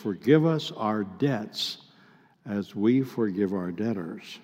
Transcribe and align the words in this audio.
Forgive 0.00 0.46
us 0.46 0.72
our 0.72 1.04
debts 1.04 1.76
as 2.46 2.74
we 2.74 3.02
forgive 3.02 3.52
our 3.52 3.70
debtors. 3.70 4.38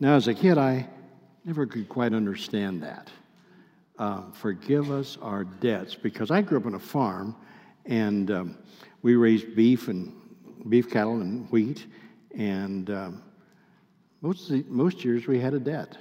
Now, 0.00 0.16
as 0.16 0.26
a 0.26 0.34
kid, 0.34 0.58
I 0.58 0.88
never 1.44 1.64
could 1.64 1.88
quite 1.88 2.12
understand 2.12 2.82
that. 2.82 3.08
Uh, 4.00 4.22
forgive 4.32 4.90
us 4.90 5.16
our 5.22 5.44
debts, 5.44 5.94
because 5.94 6.32
I 6.32 6.42
grew 6.42 6.58
up 6.58 6.66
on 6.66 6.74
a 6.74 6.80
farm 6.80 7.36
and 7.86 8.32
um, 8.32 8.58
we 9.02 9.14
raised 9.14 9.54
beef 9.54 9.86
and 9.86 10.12
beef 10.68 10.90
cattle 10.90 11.20
and 11.20 11.48
wheat, 11.52 11.86
and 12.36 12.90
um, 12.90 13.22
most, 14.22 14.48
the, 14.48 14.64
most 14.68 15.04
years 15.04 15.28
we 15.28 15.38
had 15.38 15.54
a 15.54 15.60
debt. 15.60 15.96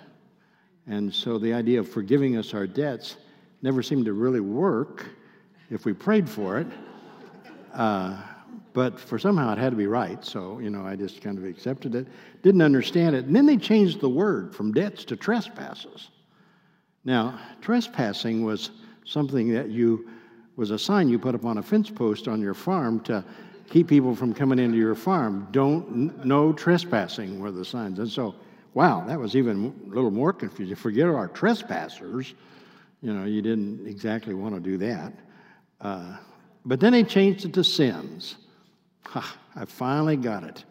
And 0.88 1.14
so 1.14 1.38
the 1.38 1.54
idea 1.54 1.80
of 1.80 1.88
forgiving 1.88 2.38
us 2.38 2.56
our 2.56 2.66
debts 2.66 3.18
never 3.62 3.84
seemed 3.84 4.06
to 4.06 4.14
really 4.14 4.40
work 4.40 5.06
if 5.70 5.86
we 5.86 5.94
prayed 5.94 6.28
for 6.28 6.58
it. 6.58 6.68
Uh, 7.72 8.20
but 8.80 8.98
for 8.98 9.20
somehow 9.20 9.52
it 9.52 9.58
had 9.58 9.72
to 9.72 9.76
be 9.76 9.88
right. 9.88 10.24
So, 10.24 10.58
you 10.60 10.70
know, 10.70 10.86
I 10.86 10.96
just 10.96 11.22
kind 11.22 11.38
of 11.38 11.44
accepted 11.44 11.96
it, 11.96 12.08
didn't 12.44 12.62
understand 12.62 13.14
it. 13.14 13.26
And 13.26 13.36
then 13.36 13.46
they 13.46 13.58
changed 13.58 14.00
the 14.00 14.08
word 14.08 14.56
from 14.56 14.72
debts 14.72 15.04
to 15.06 15.18
trespasses. 15.18 16.08
Now, 17.04 17.42
trespassing 17.60 18.46
was 18.46 18.72
something 19.04 19.52
that 19.52 19.70
you 19.70 20.08
was 20.56 20.72
a 20.72 20.80
sign 20.80 21.10
you 21.10 21.20
put 21.20 21.36
up 21.36 21.44
on 21.44 21.58
a 21.58 21.62
fence 21.62 21.90
post 21.90 22.30
on 22.30 22.40
your 22.40 22.54
farm 22.54 23.02
to 23.02 23.22
keep 23.70 23.90
people 23.90 24.16
from 24.16 24.34
coming 24.34 24.60
into 24.60 24.78
your 24.78 24.96
farm. 24.96 25.50
Don't 25.52 26.26
no 26.26 26.54
trespassing 26.54 27.38
were 27.38 27.52
the 27.52 27.66
signs. 27.66 28.00
And 28.00 28.10
so, 28.10 28.34
wow, 28.76 29.04
that 29.08 29.20
was 29.20 29.36
even 29.36 29.74
a 29.88 29.94
little 29.94 30.10
more 30.10 30.32
confusing. 30.32 30.78
Forget 30.78 31.10
our 31.10 31.28
trespassers. 31.28 32.34
You 33.02 33.14
know, 33.14 33.26
you 33.26 33.42
didn't 33.42 33.86
exactly 33.88 34.36
want 34.36 34.56
to 34.56 34.62
do 34.62 34.78
that. 34.78 35.12
Uh, 35.82 36.16
but 36.64 36.80
then 36.80 36.94
they 36.94 37.04
changed 37.04 37.44
it 37.44 37.54
to 37.56 37.64
sins. 37.66 38.38
Ha, 39.06 39.38
I 39.56 39.66
finally 39.66 40.18
got 40.18 40.44
it. 40.44 40.66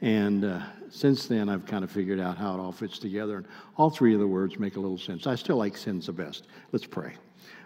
And 0.00 0.44
uh, 0.44 0.62
since 0.90 1.26
then, 1.26 1.48
I've 1.48 1.64
kind 1.64 1.84
of 1.84 1.90
figured 1.90 2.18
out 2.18 2.36
how 2.36 2.54
it 2.54 2.60
all 2.60 2.72
fits 2.72 2.98
together. 2.98 3.38
And 3.38 3.46
all 3.76 3.88
three 3.88 4.14
of 4.14 4.20
the 4.20 4.26
words 4.26 4.58
make 4.58 4.76
a 4.76 4.80
little 4.80 4.98
sense. 4.98 5.26
I 5.26 5.36
still 5.36 5.56
like 5.56 5.76
sins 5.76 6.06
the 6.06 6.12
best. 6.12 6.46
Let's 6.72 6.86
pray. 6.86 7.14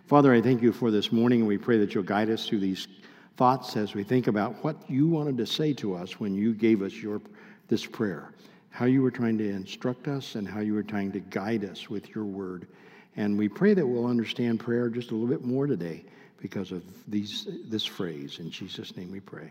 Father, 0.07 0.33
I 0.33 0.41
thank 0.41 0.63
you 0.63 0.73
for 0.73 0.91
this 0.91 1.11
morning, 1.11 1.41
and 1.41 1.49
we 1.49 1.59
pray 1.59 1.79
that 1.79 1.95
you'll 1.95 2.05
guide 2.05 2.31
us 2.31 2.47
through 2.47 2.61
these 2.61 2.89
thoughts 3.37 3.77
as 3.77 3.95
we 3.95 4.05
think 4.05 4.29
about 4.29 4.63
what 4.63 4.77
you 4.89 5.09
wanted 5.09 5.37
to 5.39 5.47
say 5.47 5.73
to 5.75 5.95
us 5.95 6.21
when 6.21 6.35
you 6.35 6.53
gave 6.55 6.83
us 6.83 6.93
your, 6.95 7.21
this 7.69 7.85
prayer, 7.85 8.33
how 8.71 8.85
you 8.85 9.03
were 9.03 9.11
trying 9.11 9.37
to 9.39 9.49
instruct 9.49 10.07
us, 10.07 10.35
and 10.35 10.47
how 10.47 10.61
you 10.61 10.75
were 10.75 10.83
trying 10.83 11.11
to 11.13 11.21
guide 11.21 11.65
us 11.65 11.91
with 11.91 12.15
your 12.15 12.25
word. 12.25 12.69
And 13.17 13.37
we 13.37 13.49
pray 13.49 13.75
that 13.75 13.87
we'll 13.87 14.07
understand 14.07 14.61
prayer 14.61 14.89
just 14.91 15.11
a 15.11 15.15
little 15.15 15.29
bit 15.29 15.45
more 15.45 15.67
today 15.67 16.05
because 16.39 16.71
of 16.71 16.83
these, 17.09 17.49
this 17.69 17.85
phrase. 17.85 18.39
In 18.39 18.51
Jesus' 18.51 18.97
name 18.97 19.11
we 19.11 19.21
pray. 19.21 19.51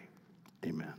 Amen. 0.66 0.94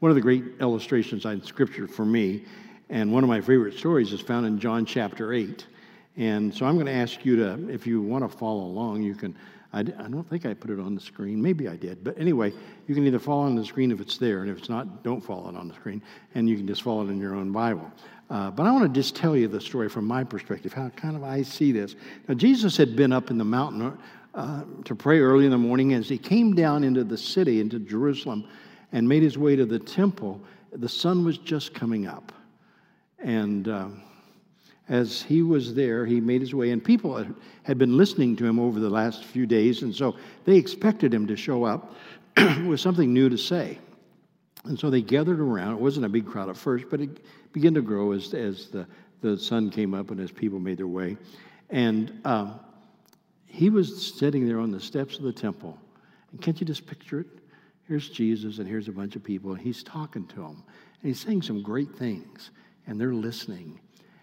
One 0.00 0.10
of 0.10 0.16
the 0.16 0.20
great 0.20 0.44
illustrations 0.60 1.24
in 1.24 1.42
Scripture 1.42 1.86
for 1.86 2.04
me, 2.04 2.44
and 2.90 3.12
one 3.12 3.22
of 3.22 3.28
my 3.28 3.40
favorite 3.40 3.78
stories, 3.78 4.12
is 4.12 4.20
found 4.20 4.46
in 4.46 4.58
John 4.58 4.84
chapter 4.84 5.32
8. 5.32 5.66
And 6.16 6.54
so 6.54 6.66
I'm 6.66 6.74
going 6.74 6.86
to 6.86 6.92
ask 6.92 7.24
you 7.24 7.36
to, 7.36 7.68
if 7.70 7.86
you 7.86 8.02
want 8.02 8.30
to 8.30 8.36
follow 8.36 8.62
along, 8.62 9.02
you 9.02 9.14
can. 9.14 9.36
I, 9.72 9.80
I 9.80 9.82
don't 9.82 10.28
think 10.30 10.46
I 10.46 10.54
put 10.54 10.70
it 10.70 10.78
on 10.78 10.94
the 10.94 11.00
screen. 11.00 11.42
Maybe 11.42 11.66
I 11.66 11.74
did. 11.74 12.04
But 12.04 12.16
anyway, 12.16 12.52
you 12.86 12.94
can 12.94 13.04
either 13.06 13.18
follow 13.18 13.42
on 13.42 13.56
the 13.56 13.64
screen 13.64 13.90
if 13.90 14.00
it's 14.00 14.18
there, 14.18 14.42
and 14.42 14.50
if 14.50 14.58
it's 14.58 14.68
not, 14.68 15.02
don't 15.02 15.20
follow 15.20 15.48
it 15.48 15.56
on 15.56 15.66
the 15.66 15.74
screen, 15.74 16.00
and 16.36 16.48
you 16.48 16.56
can 16.56 16.66
just 16.66 16.82
follow 16.82 17.04
it 17.04 17.10
in 17.10 17.18
your 17.18 17.34
own 17.34 17.50
Bible. 17.50 17.90
Uh, 18.30 18.52
but 18.52 18.66
I 18.66 18.70
want 18.70 18.84
to 18.84 19.00
just 19.00 19.16
tell 19.16 19.36
you 19.36 19.48
the 19.48 19.60
story 19.60 19.88
from 19.88 20.04
my 20.06 20.22
perspective, 20.22 20.72
how 20.72 20.88
kind 20.90 21.16
of 21.16 21.24
I 21.24 21.42
see 21.42 21.72
this. 21.72 21.96
Now, 22.28 22.34
Jesus 22.34 22.76
had 22.76 22.94
been 22.94 23.12
up 23.12 23.30
in 23.30 23.38
the 23.38 23.44
mountain 23.44 23.98
to 24.34 24.94
pray 24.94 25.20
early 25.20 25.44
in 25.44 25.50
the 25.50 25.58
morning. 25.58 25.94
As 25.94 26.08
he 26.08 26.18
came 26.18 26.54
down 26.54 26.84
into 26.84 27.04
the 27.04 27.18
city, 27.18 27.60
into 27.60 27.78
Jerusalem, 27.78 28.48
and 28.92 29.08
made 29.08 29.22
his 29.22 29.38
way 29.38 29.56
to 29.56 29.66
the 29.66 29.78
temple, 29.78 30.40
the 30.72 30.88
sun 30.88 31.24
was 31.24 31.38
just 31.38 31.74
coming 31.74 32.06
up. 32.06 32.32
And. 33.18 33.68
Uh, 33.68 33.88
as 34.88 35.22
he 35.22 35.42
was 35.42 35.74
there, 35.74 36.04
he 36.04 36.20
made 36.20 36.42
his 36.42 36.54
way, 36.54 36.70
and 36.70 36.84
people 36.84 37.26
had 37.62 37.78
been 37.78 37.96
listening 37.96 38.36
to 38.36 38.44
him 38.44 38.58
over 38.58 38.78
the 38.78 38.90
last 38.90 39.24
few 39.24 39.46
days, 39.46 39.82
and 39.82 39.94
so 39.94 40.14
they 40.44 40.56
expected 40.56 41.12
him 41.12 41.26
to 41.26 41.36
show 41.36 41.64
up 41.64 41.94
with 42.66 42.80
something 42.80 43.12
new 43.12 43.30
to 43.30 43.38
say. 43.38 43.78
And 44.64 44.78
so 44.78 44.90
they 44.90 45.00
gathered 45.00 45.40
around. 45.40 45.74
It 45.74 45.80
wasn't 45.80 46.06
a 46.06 46.08
big 46.08 46.26
crowd 46.26 46.50
at 46.50 46.56
first, 46.56 46.86
but 46.90 47.00
it 47.00 47.24
began 47.52 47.72
to 47.74 47.82
grow 47.82 48.12
as, 48.12 48.34
as 48.34 48.68
the, 48.68 48.86
the 49.22 49.38
sun 49.38 49.70
came 49.70 49.94
up 49.94 50.10
and 50.10 50.20
as 50.20 50.30
people 50.30 50.58
made 50.58 50.78
their 50.78 50.86
way. 50.86 51.16
And 51.70 52.20
um, 52.24 52.60
he 53.54 53.70
was 53.70 54.12
sitting 54.16 54.46
there 54.46 54.58
on 54.58 54.72
the 54.72 54.80
steps 54.80 55.16
of 55.16 55.22
the 55.22 55.32
temple. 55.32 55.78
And 56.32 56.42
can't 56.42 56.60
you 56.60 56.66
just 56.66 56.86
picture 56.86 57.20
it? 57.20 57.28
Here's 57.86 58.08
Jesus, 58.08 58.58
and 58.58 58.66
here's 58.66 58.88
a 58.88 58.92
bunch 58.92 59.14
of 59.14 59.22
people, 59.22 59.52
and 59.52 59.60
he's 59.60 59.84
talking 59.84 60.26
to 60.26 60.36
them. 60.36 60.64
And 61.00 61.08
he's 61.08 61.20
saying 61.20 61.42
some 61.42 61.62
great 61.62 61.94
things, 61.94 62.50
and 62.88 63.00
they're 63.00 63.14
listening. 63.14 63.78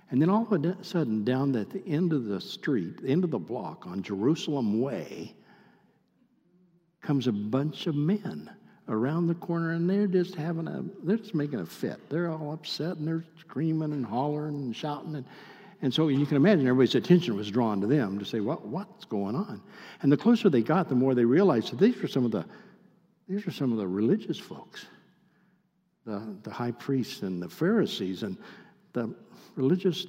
And 0.10 0.22
then 0.22 0.30
all 0.30 0.46
of 0.52 0.66
a 0.66 0.84
sudden, 0.84 1.24
down 1.24 1.56
at 1.56 1.70
the 1.70 1.86
end 1.88 2.12
of 2.12 2.26
the 2.26 2.42
street, 2.42 3.02
the 3.02 3.08
end 3.08 3.24
of 3.24 3.32
the 3.32 3.40
block 3.40 3.88
on 3.88 4.04
Jerusalem 4.04 4.82
Way, 4.82 5.34
comes 7.02 7.28
a 7.28 7.32
bunch 7.32 7.88
of 7.88 7.96
men 7.96 8.50
around 8.90 9.28
the 9.28 9.36
corner, 9.36 9.72
and 9.72 9.90
they're 9.90 10.08
just 10.08 10.36
having 10.36 10.68
a, 10.68 10.84
they're 11.06 11.16
just 11.16 11.36
making 11.36 11.62
a 11.62 11.66
fit. 11.66 12.10
They're 12.10 12.30
all 12.30 12.52
upset, 12.52 12.98
and 12.98 13.08
they're 13.08 13.24
screaming 13.40 13.94
and 13.94 14.06
hollering 14.06 14.56
and 14.56 14.76
shouting. 14.76 15.16
And, 15.16 15.26
and 15.82 15.94
so 15.94 16.10
you 16.10 16.26
can 16.26 16.38
imagine 16.38 16.68
everybody's 16.68 16.96
attention 16.96 17.36
was 17.36 17.50
drawn 17.50 17.82
to 17.82 17.88
them 17.88 18.20
to 18.20 18.26
say, 18.26 18.40
what, 18.40 18.66
what's 18.66 19.06
going 19.06 19.36
on? 19.36 19.62
And 20.02 20.12
the 20.12 20.18
closer 20.18 20.50
they 20.50 20.62
got, 20.62 20.90
the 20.90 20.96
more 20.96 21.16
they 21.16 21.26
realized 21.26 21.72
that 21.72 21.80
these 21.80 22.00
were 22.00 22.08
some 22.08 22.24
of 22.24 22.32
the, 22.32 22.46
these 23.28 23.46
were 23.46 23.52
some 23.52 23.72
of 23.72 23.80
the 23.80 23.88
religious 23.88 24.38
folks, 24.38 24.86
the, 26.06 26.36
the 26.44 26.52
high 26.52 26.72
priests 26.72 27.24
and 27.24 27.42
the 27.42 27.50
Pharisees 27.50 28.22
and 28.22 28.38
the 28.94 29.14
religious 29.56 30.06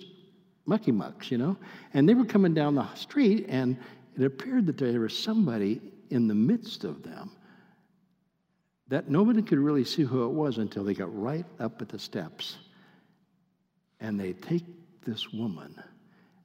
mucky 0.67 0.93
mucks, 0.93 1.31
you 1.31 1.39
know. 1.39 1.57
And 1.95 2.07
they 2.07 2.15
were 2.15 2.27
coming 2.27 2.53
down 2.53 2.75
the 2.75 2.93
street, 2.95 3.47
and 3.49 3.79
it 4.19 4.25
appeared 4.25 4.67
that 4.67 4.77
there 4.77 5.01
was 5.01 5.17
somebody 5.17 5.81
in 6.11 6.29
the 6.29 6.35
midst 6.35 6.85
of 6.85 7.03
them 7.03 7.31
that 8.89 9.09
nobody 9.09 9.41
could 9.41 9.59
really 9.59 9.85
see 9.85 10.03
who 10.03 10.25
it 10.25 10.33
was 10.33 10.59
until 10.59 10.85
they 10.85 10.93
got 10.93 11.19
right 11.19 11.47
up 11.59 11.81
at 11.81 11.89
the 11.89 11.99
steps. 11.99 12.59
And 14.01 14.21
they 14.21 14.35
take 14.35 14.65
this 15.05 15.33
woman 15.33 15.81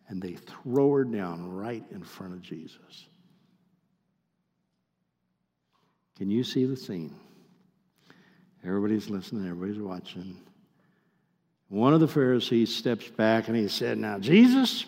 and 0.09 0.21
they 0.21 0.33
throw 0.33 0.93
her 0.93 1.03
down 1.03 1.51
right 1.51 1.83
in 1.91 2.03
front 2.03 2.33
of 2.33 2.41
Jesus. 2.41 3.07
Can 6.17 6.31
you 6.31 6.43
see 6.43 6.65
the 6.65 6.77
scene? 6.77 7.15
Everybody's 8.65 9.09
listening, 9.09 9.47
everybody's 9.47 9.81
watching. 9.81 10.37
One 11.69 11.93
of 11.93 11.99
the 11.99 12.07
Pharisees 12.07 12.73
steps 12.73 13.09
back 13.09 13.47
and 13.47 13.57
he 13.57 13.67
said, 13.67 13.97
Now, 13.97 14.17
Jesus, 14.17 14.85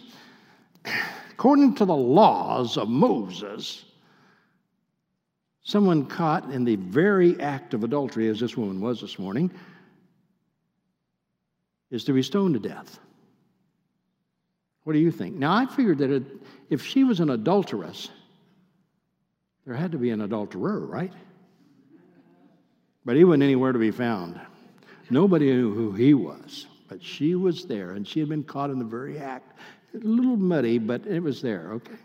according 1.32 1.76
to 1.76 1.86
the 1.86 1.96
laws 1.96 2.78
of 2.78 2.88
Moses, 2.88 3.86
someone 5.62 6.06
caught 6.06 6.52
in 6.52 6.64
the 6.64 6.78
very 6.78 7.40
act 7.40 7.74
of 7.74 7.84
adultery, 7.84 8.30
as 8.30 8.40
this 8.40 8.58
woman 8.58 8.80
was 8.80 9.02
this 9.02 9.20
morning, 9.20 9.52
is 11.92 12.06
to 12.06 12.14
be 12.14 12.24
stoned 12.24 12.54
to 12.56 12.60
death. 12.60 13.00
What 14.90 14.94
do 14.94 15.02
you 15.02 15.12
think? 15.12 15.36
Now, 15.36 15.54
I 15.54 15.68
figured 15.68 16.00
that 16.00 16.26
if 16.72 16.84
she 16.84 17.04
was 17.04 17.20
an 17.20 17.30
adulteress, 17.30 18.10
there 19.64 19.76
had 19.76 19.92
to 19.92 20.00
be 20.00 20.10
an 20.10 20.22
adulterer, 20.22 20.80
right? 20.80 21.14
But 23.06 23.16
he 23.16 23.24
wasn't 23.24 23.44
anywhere 23.44 23.72
to 23.72 23.78
be 23.78 23.92
found. 23.92 24.42
Nobody 25.12 25.54
knew 25.54 25.72
who 25.76 25.92
he 25.92 26.16
was, 26.16 26.66
but 26.88 27.04
she 27.04 27.36
was 27.36 27.66
there, 27.66 27.92
and 27.92 28.08
she 28.08 28.20
had 28.20 28.30
been 28.30 28.44
caught 28.44 28.72
in 28.72 28.80
the 28.80 28.84
very 28.84 29.20
act. 29.20 29.60
A 29.94 30.00
little 30.00 30.38
muddy, 30.38 30.80
but 30.80 31.06
it 31.06 31.20
was 31.20 31.40
there, 31.40 31.74
okay? 31.74 32.00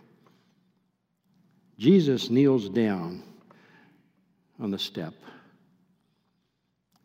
Jesus 1.78 2.28
kneels 2.28 2.68
down 2.68 3.22
on 4.60 4.70
the 4.70 4.78
step, 4.78 5.14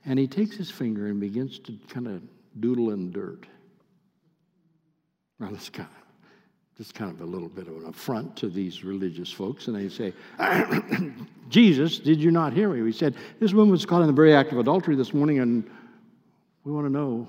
and 0.03 0.19
he 0.19 0.27
takes 0.27 0.57
his 0.57 0.69
finger 0.69 1.07
and 1.07 1.21
begins 1.21 1.57
to 1.59 1.79
kind 1.87 2.09
of 2.09 2.21
doodle 2.59 2.91
in 2.91 3.13
dirt. 3.13 3.45
Well, 5.39 5.51
that's 5.51 5.69
kind 5.69 5.87
of 5.89 5.99
just 6.77 6.95
kind 6.95 7.11
of 7.11 7.19
a 7.19 7.25
little 7.25 7.49
bit 7.49 7.67
of 7.67 7.75
an 7.75 7.87
affront 7.87 8.37
to 8.37 8.47
these 8.47 8.85
religious 8.85 9.29
folks. 9.29 9.67
And 9.67 9.75
they 9.75 9.89
say, 9.89 10.13
Jesus, 11.49 11.99
did 11.99 12.21
you 12.21 12.31
not 12.31 12.53
hear 12.53 12.69
me? 12.69 12.85
He 12.85 12.97
said, 12.97 13.15
This 13.39 13.53
woman 13.53 13.71
was 13.71 13.85
caught 13.85 14.01
in 14.01 14.07
the 14.07 14.13
very 14.13 14.33
act 14.33 14.53
of 14.53 14.59
adultery 14.59 14.95
this 14.95 15.13
morning, 15.13 15.39
and 15.39 15.69
we 16.63 16.71
want 16.71 16.85
to 16.85 16.91
know 16.91 17.27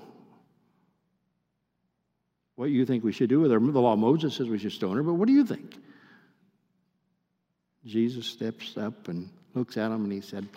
what 2.55 2.69
you 2.69 2.85
think 2.85 3.03
we 3.03 3.11
should 3.11 3.29
do 3.29 3.41
with 3.41 3.51
her. 3.51 3.59
The 3.59 3.79
law 3.79 3.93
of 3.93 3.99
Moses 3.99 4.35
says 4.35 4.47
we 4.47 4.57
should 4.57 4.71
stone 4.71 4.95
her, 4.95 5.03
but 5.03 5.15
what 5.15 5.27
do 5.27 5.33
you 5.33 5.45
think? 5.45 5.75
Jesus 7.85 8.25
steps 8.25 8.77
up 8.77 9.09
and 9.09 9.29
looks 9.53 9.75
at 9.75 9.91
him 9.91 10.03
and 10.03 10.13
he 10.13 10.21
said, 10.21 10.47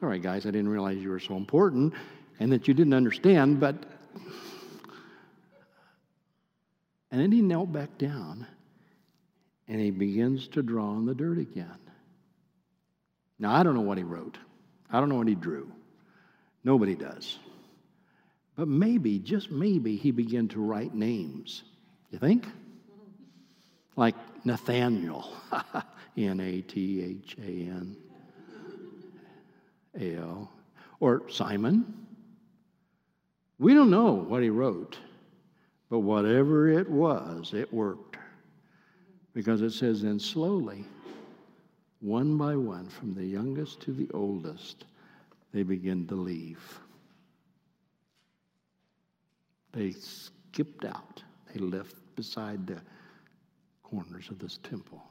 Sorry, 0.00 0.18
guys, 0.18 0.46
I 0.46 0.50
didn't 0.50 0.70
realize 0.70 0.98
you 0.98 1.10
were 1.10 1.20
so 1.20 1.36
important 1.36 1.94
and 2.40 2.50
that 2.50 2.66
you 2.66 2.74
didn't 2.74 2.94
understand, 2.94 3.60
but. 3.60 3.76
And 7.12 7.20
then 7.20 7.30
he 7.30 7.42
knelt 7.42 7.70
back 7.70 7.98
down 7.98 8.46
and 9.68 9.80
he 9.80 9.90
begins 9.90 10.48
to 10.48 10.62
draw 10.62 10.96
in 10.96 11.04
the 11.04 11.14
dirt 11.14 11.38
again. 11.38 11.78
Now, 13.38 13.54
I 13.54 13.62
don't 13.62 13.74
know 13.74 13.82
what 13.82 13.98
he 13.98 14.04
wrote. 14.04 14.38
I 14.90 14.98
don't 14.98 15.10
know 15.10 15.16
what 15.16 15.28
he 15.28 15.34
drew. 15.34 15.70
Nobody 16.64 16.94
does. 16.94 17.38
But 18.56 18.68
maybe, 18.68 19.18
just 19.18 19.50
maybe, 19.50 19.96
he 19.96 20.10
began 20.10 20.48
to 20.48 20.60
write 20.60 20.94
names. 20.94 21.62
You 22.10 22.18
think? 22.18 22.46
Like 23.94 24.14
Nathaniel, 24.44 25.30
N 26.16 26.40
A 26.40 26.62
T 26.62 27.02
H 27.02 27.36
A 27.38 27.50
N 27.50 27.96
A 29.98 30.16
L, 30.16 30.50
or 31.00 31.28
Simon. 31.28 32.06
We 33.58 33.74
don't 33.74 33.90
know 33.90 34.12
what 34.12 34.42
he 34.42 34.50
wrote, 34.50 34.96
but 35.92 35.98
whatever 35.98 36.70
it 36.70 36.88
was, 36.88 37.52
it 37.52 37.70
worked. 37.70 38.16
Because 39.34 39.60
it 39.60 39.72
says, 39.72 40.00
then 40.00 40.18
slowly, 40.18 40.86
one 42.00 42.38
by 42.38 42.56
one, 42.56 42.88
from 42.88 43.12
the 43.12 43.22
youngest 43.22 43.82
to 43.82 43.92
the 43.92 44.08
oldest, 44.14 44.86
they 45.52 45.62
begin 45.62 46.06
to 46.06 46.14
leave. 46.14 46.80
They 49.72 49.90
skipped 49.90 50.86
out. 50.86 51.22
They 51.52 51.60
left 51.60 51.96
beside 52.16 52.66
the 52.66 52.80
corners 53.82 54.30
of 54.30 54.38
this 54.38 54.58
temple. 54.62 55.02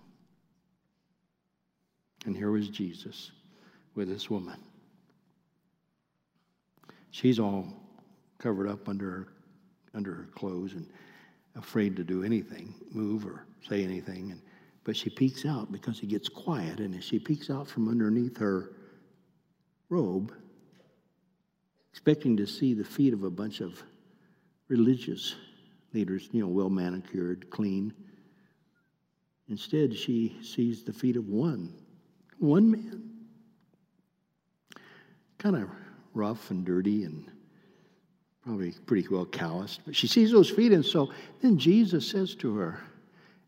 And 2.25 2.35
here 2.35 2.49
was 2.49 2.69
Jesus 2.69 3.29
with 3.93 4.09
this 4.09 4.31
woman. 4.31 4.57
She's 7.11 7.37
all 7.37 7.67
covered 8.39 8.67
up 8.67 8.89
under 8.89 9.11
her, 9.11 9.27
under 9.93 10.13
her 10.13 10.29
clothes 10.35 10.73
and 10.73 10.87
afraid 11.55 11.95
to 11.97 12.03
do 12.03 12.23
anything, 12.23 12.73
move 12.91 13.25
or 13.25 13.45
say 13.67 13.83
anything. 13.83 14.31
And, 14.31 14.41
but 14.83 14.95
she 14.95 15.09
peeks 15.09 15.45
out 15.45 15.71
because 15.71 15.99
he 15.99 16.07
gets 16.07 16.29
quiet. 16.29 16.79
And 16.79 16.95
as 16.95 17.03
she 17.03 17.19
peeks 17.19 17.49
out 17.49 17.67
from 17.67 17.89
underneath 17.89 18.37
her 18.37 18.71
robe, 19.89 20.33
expecting 21.91 22.37
to 22.37 22.47
see 22.47 22.73
the 22.73 22.83
feet 22.83 23.13
of 23.13 23.23
a 23.23 23.29
bunch 23.29 23.61
of 23.61 23.81
religious 24.67 25.35
leaders, 25.93 26.29
you 26.31 26.41
know, 26.41 26.47
well 26.47 26.69
manicured, 26.69 27.49
clean. 27.49 27.93
Instead, 29.49 29.95
she 29.95 30.37
sees 30.41 30.83
the 30.83 30.93
feet 30.93 31.17
of 31.17 31.27
one, 31.27 31.73
one 32.39 32.71
man. 32.71 33.09
Kind 35.37 35.57
of 35.57 35.69
rough 36.13 36.51
and 36.51 36.63
dirty 36.65 37.03
and 37.03 37.30
probably 38.43 38.71
pretty 38.85 39.07
well 39.07 39.25
calloused. 39.25 39.81
But 39.85 39.95
she 39.95 40.07
sees 40.07 40.31
those 40.31 40.49
feet, 40.49 40.71
and 40.71 40.85
so 40.85 41.11
then 41.41 41.57
Jesus 41.57 42.07
says 42.07 42.35
to 42.35 42.55
her, 42.55 42.81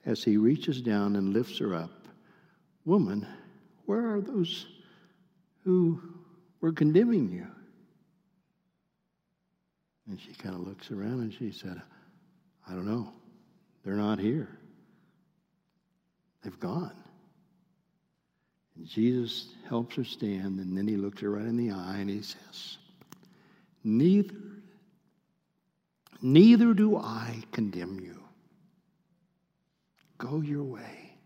as 0.05 0.23
he 0.23 0.37
reaches 0.37 0.81
down 0.81 1.15
and 1.15 1.33
lifts 1.33 1.57
her 1.59 1.75
up, 1.75 1.91
Woman, 2.85 3.25
where 3.85 4.13
are 4.13 4.21
those 4.21 4.65
who 5.63 6.01
were 6.59 6.73
condemning 6.73 7.31
you? 7.31 7.47
And 10.07 10.19
she 10.19 10.33
kind 10.33 10.53
of 10.53 10.67
looks 10.67 10.91
around 10.91 11.21
and 11.21 11.33
she 11.33 11.51
said, 11.51 11.81
I 12.67 12.73
don't 12.73 12.85
know. 12.85 13.13
They're 13.85 13.95
not 13.95 14.19
here. 14.19 14.49
They've 16.43 16.59
gone. 16.59 16.95
And 18.75 18.85
Jesus 18.85 19.53
helps 19.69 19.95
her 19.95 20.03
stand, 20.03 20.59
and 20.59 20.77
then 20.77 20.87
he 20.87 20.97
looks 20.97 21.21
her 21.21 21.29
right 21.29 21.45
in 21.45 21.55
the 21.55 21.71
eye 21.71 21.97
and 21.99 22.09
he 22.09 22.21
says, 22.21 22.77
Neither, 23.83 24.33
neither 26.23 26.73
do 26.73 26.97
I 26.97 27.43
condemn 27.51 27.99
you. 27.99 28.17
Go 30.17 30.41
your 30.41 30.63
way 30.63 31.17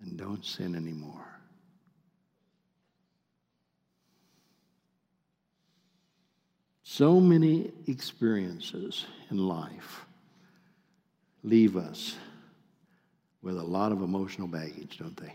and 0.00 0.16
don't 0.18 0.44
sin 0.44 0.76
anymore. 0.76 1.26
So 6.82 7.18
many 7.18 7.72
experiences 7.88 9.06
in 9.30 9.38
life 9.38 10.04
leave 11.42 11.76
us 11.76 12.16
with 13.42 13.58
a 13.58 13.62
lot 13.62 13.90
of 13.90 14.02
emotional 14.02 14.46
baggage, 14.46 14.98
don't 14.98 15.16
they? 15.16 15.34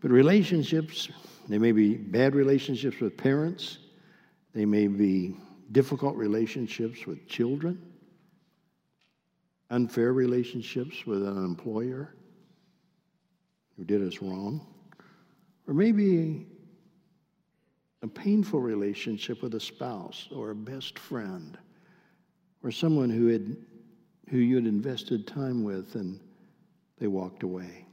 But 0.00 0.10
relationships, 0.10 1.08
they 1.48 1.58
may 1.58 1.72
be 1.72 1.94
bad 1.94 2.34
relationships 2.34 3.00
with 3.00 3.16
parents, 3.16 3.78
they 4.54 4.64
may 4.64 4.86
be 4.86 5.36
difficult 5.72 6.16
relationships 6.16 7.06
with 7.06 7.26
children, 7.28 7.80
unfair 9.70 10.12
relationships 10.12 11.06
with 11.06 11.26
an 11.26 11.44
employer 11.44 12.14
who 13.76 13.84
did 13.84 14.02
us 14.02 14.20
wrong, 14.20 14.66
or 15.66 15.74
maybe 15.74 16.46
a 18.02 18.08
painful 18.08 18.60
relationship 18.60 19.42
with 19.42 19.54
a 19.54 19.60
spouse 19.60 20.28
or 20.34 20.50
a 20.50 20.54
best 20.54 20.98
friend 20.98 21.58
or 22.62 22.70
someone 22.70 23.10
who 23.10 23.26
had 23.26 23.56
who 24.30 24.38
you 24.38 24.56
had 24.56 24.66
invested 24.66 25.26
time 25.26 25.64
with 25.64 25.94
and 25.96 26.20
they 26.98 27.08
walked 27.08 27.42
away. 27.42 27.84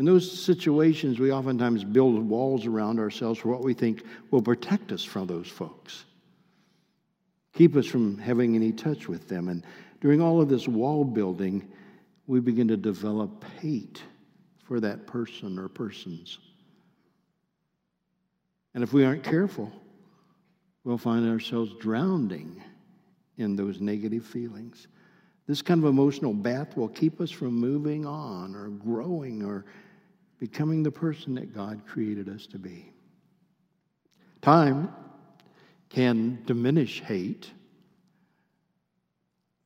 In 0.00 0.06
those 0.06 0.32
situations, 0.32 1.18
we 1.20 1.30
oftentimes 1.30 1.84
build 1.84 2.26
walls 2.26 2.64
around 2.64 2.98
ourselves 2.98 3.38
for 3.38 3.48
what 3.48 3.62
we 3.62 3.74
think 3.74 4.02
will 4.30 4.40
protect 4.40 4.92
us 4.92 5.04
from 5.04 5.26
those 5.26 5.46
folks, 5.46 6.06
keep 7.52 7.76
us 7.76 7.84
from 7.84 8.16
having 8.16 8.56
any 8.56 8.72
touch 8.72 9.08
with 9.08 9.28
them. 9.28 9.48
And 9.48 9.62
during 10.00 10.22
all 10.22 10.40
of 10.40 10.48
this 10.48 10.66
wall 10.66 11.04
building, 11.04 11.70
we 12.26 12.40
begin 12.40 12.66
to 12.68 12.78
develop 12.78 13.44
hate 13.60 14.02
for 14.64 14.80
that 14.80 15.06
person 15.06 15.58
or 15.58 15.68
persons. 15.68 16.38
And 18.72 18.82
if 18.82 18.94
we 18.94 19.04
aren't 19.04 19.22
careful, 19.22 19.70
we'll 20.82 20.96
find 20.96 21.28
ourselves 21.28 21.74
drowning 21.78 22.62
in 23.36 23.54
those 23.54 23.82
negative 23.82 24.24
feelings. 24.24 24.88
This 25.46 25.60
kind 25.60 25.84
of 25.84 25.90
emotional 25.90 26.32
bath 26.32 26.74
will 26.74 26.88
keep 26.88 27.20
us 27.20 27.30
from 27.30 27.52
moving 27.52 28.06
on 28.06 28.56
or 28.56 28.68
growing 28.68 29.42
or 29.42 29.66
becoming 30.40 30.82
the 30.82 30.90
person 30.90 31.34
that 31.34 31.54
God 31.54 31.86
created 31.86 32.28
us 32.28 32.46
to 32.48 32.58
be. 32.58 32.90
Time 34.40 34.92
can 35.90 36.42
diminish 36.46 37.02
hate, 37.02 37.50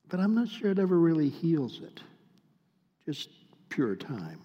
but 0.08 0.18
I'm 0.18 0.34
not 0.34 0.48
sure 0.48 0.72
it 0.72 0.80
ever 0.80 0.98
really 0.98 1.28
heals 1.28 1.80
it. 1.80 2.00
Just 3.06 3.30
pure 3.68 3.94
time. 3.94 4.40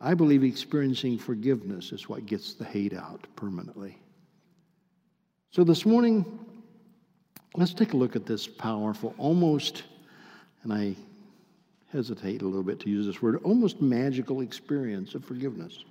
I 0.00 0.14
believe 0.14 0.44
experiencing 0.44 1.18
forgiveness 1.18 1.92
is 1.92 2.08
what 2.08 2.26
gets 2.26 2.54
the 2.54 2.64
hate 2.64 2.94
out 2.94 3.26
permanently. 3.34 3.98
So 5.50 5.64
this 5.64 5.86
morning, 5.86 6.26
let's 7.56 7.72
take 7.72 7.94
a 7.94 7.96
look 7.96 8.16
at 8.16 8.26
this 8.26 8.46
powerful, 8.46 9.14
almost, 9.16 9.84
and 10.62 10.72
I 10.72 10.94
hesitate 11.92 12.42
a 12.42 12.44
little 12.44 12.62
bit 12.62 12.80
to 12.80 12.90
use 12.90 13.06
this 13.06 13.22
word, 13.22 13.40
almost 13.44 13.80
magical 13.80 14.40
experience 14.40 15.14
of 15.14 15.24
forgiveness. 15.24 15.84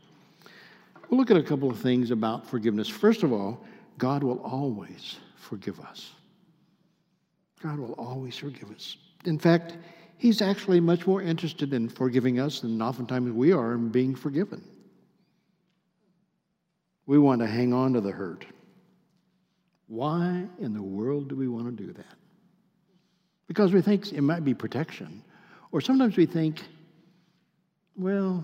We'll 1.09 1.19
look 1.19 1.31
at 1.31 1.37
a 1.37 1.43
couple 1.43 1.69
of 1.69 1.79
things 1.79 2.11
about 2.11 2.47
forgiveness. 2.47 2.87
First 2.87 3.23
of 3.23 3.31
all, 3.31 3.63
God 3.97 4.23
will 4.23 4.39
always 4.39 5.17
forgive 5.35 5.79
us. 5.79 6.11
God 7.61 7.79
will 7.79 7.93
always 7.93 8.37
forgive 8.37 8.69
us. 8.71 8.97
In 9.25 9.39
fact, 9.39 9.77
He's 10.19 10.41
actually 10.41 10.79
much 10.79 11.05
more 11.05 11.21
interested 11.21 11.73
in 11.73 11.89
forgiving 11.89 12.39
us 12.39 12.61
than 12.61 12.81
oftentimes 12.81 13.31
we 13.31 13.51
are 13.51 13.73
in 13.73 13.89
being 13.89 14.15
forgiven. 14.15 14.63
We 17.05 17.19
want 17.19 17.41
to 17.41 17.47
hang 17.47 17.71
on 17.71 17.93
to 17.93 18.01
the 18.01 18.11
hurt. 18.11 18.45
Why 19.87 20.43
in 20.59 20.73
the 20.73 20.81
world 20.81 21.29
do 21.29 21.35
we 21.35 21.47
want 21.47 21.65
to 21.65 21.83
do 21.83 21.93
that? 21.93 22.15
Because 23.47 23.71
we 23.71 23.81
think 23.81 24.11
it 24.11 24.21
might 24.21 24.43
be 24.43 24.53
protection. 24.53 25.23
Or 25.71 25.81
sometimes 25.81 26.15
we 26.15 26.25
think, 26.25 26.63
well, 27.95 28.43